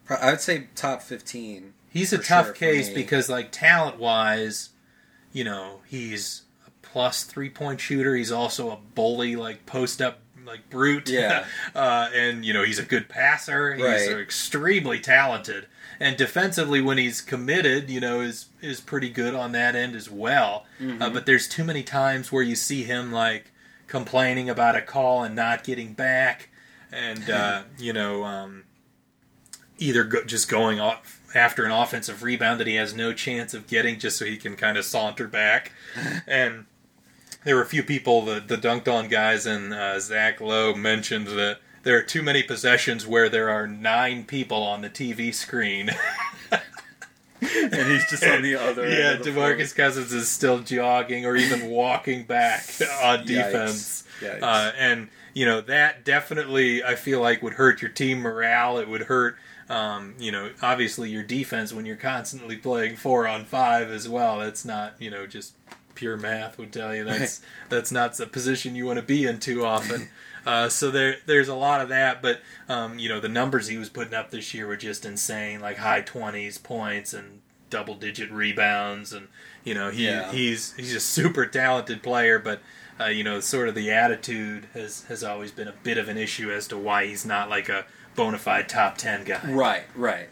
[0.10, 1.74] I would say top 15.
[1.90, 4.70] He's a tough sure case because, like, talent wise,
[5.34, 8.16] you know, he's a plus three point shooter.
[8.16, 11.10] He's also a bully, like, post up, like, brute.
[11.10, 11.46] Yeah.
[11.76, 13.74] uh, and, you know, he's a good passer.
[13.74, 14.10] He's Right.
[14.20, 15.68] extremely talented.
[16.00, 20.12] And defensively, when he's committed, you know, is is pretty good on that end as
[20.12, 20.66] well.
[20.82, 21.02] Mm-hmm.
[21.02, 23.52] Uh, but there's too many times where you see him, like,
[23.88, 26.50] complaining about a call and not getting back.
[26.92, 28.64] And, uh, you know, um,
[29.78, 33.68] either go, just going off after an offensive rebound that he has no chance of
[33.68, 35.72] getting just so he can kind of saunter back.
[36.28, 36.66] and
[37.44, 41.28] there were a few people, the, the dunked on guys and uh, Zach Lowe mentioned
[41.28, 45.92] that there are too many possessions where there are nine people on the TV screen.
[47.56, 48.88] and he's just on the other.
[48.90, 49.56] yeah, the floor.
[49.56, 52.64] DeMarcus Cousins is still jogging or even walking back
[53.04, 53.26] on Yikes.
[53.26, 54.04] defense.
[54.22, 54.42] Yikes.
[54.42, 58.78] Uh, and, you know, that definitely, I feel like, would hurt your team morale.
[58.78, 59.38] It would hurt,
[59.70, 64.40] um, you know, obviously your defense when you're constantly playing four on five as well.
[64.40, 65.54] That's not, you know, just
[65.96, 69.40] pure math would tell you that's that's not the position you want to be in
[69.40, 70.10] too often.
[70.46, 72.40] Uh, so there, there's a lot of that, but
[72.70, 75.78] um, you know the numbers he was putting up this year were just insane, like
[75.78, 79.28] high twenties points and double digit rebounds, and
[79.64, 80.32] you know he Yeah.
[80.32, 82.60] he's he's a super talented player, but
[83.00, 86.18] uh, you know sort of the attitude has has always been a bit of an
[86.18, 87.86] issue as to why he's not like a
[88.16, 89.42] bona fide top ten guy.
[89.52, 90.30] Right, right.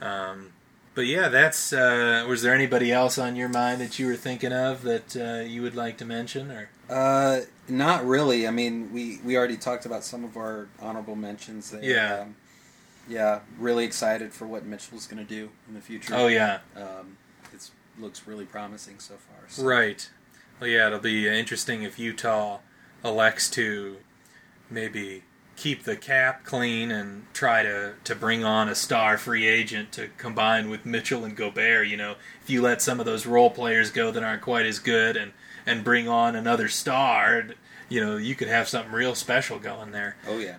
[0.00, 0.52] Um,
[0.96, 1.72] but yeah, that's.
[1.72, 5.44] Uh, was there anybody else on your mind that you were thinking of that uh,
[5.44, 6.70] you would like to mention, or?
[6.90, 8.48] Uh, not really.
[8.48, 11.70] I mean, we we already talked about some of our honorable mentions.
[11.70, 11.84] There.
[11.84, 12.20] Yeah.
[12.22, 12.36] Um,
[13.08, 16.14] yeah, really excited for what Mitchell's going to do in the future.
[16.16, 17.18] Oh yeah, Um,
[17.52, 17.70] it
[18.00, 19.48] looks really promising so far.
[19.48, 19.62] So.
[19.62, 20.10] right.
[20.58, 22.58] Well, yeah, it'll be interesting if Utah
[23.04, 23.98] elects to
[24.70, 25.22] maybe
[25.56, 30.08] keep the cap clean and try to, to bring on a star free agent to
[30.18, 31.88] combine with Mitchell and Gobert.
[31.88, 34.78] You know, if you let some of those role players go that aren't quite as
[34.78, 35.32] good and,
[35.64, 37.48] and bring on another star,
[37.88, 40.16] you know, you could have something real special going there.
[40.28, 40.56] Oh yeah.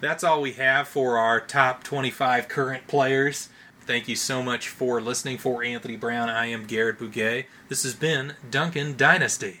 [0.00, 3.48] That's all we have for our top 25 current players.
[3.80, 5.38] Thank you so much for listening.
[5.38, 7.46] For Anthony Brown, I am Garrett Bouguet.
[7.68, 9.60] This has been Duncan Dynasty.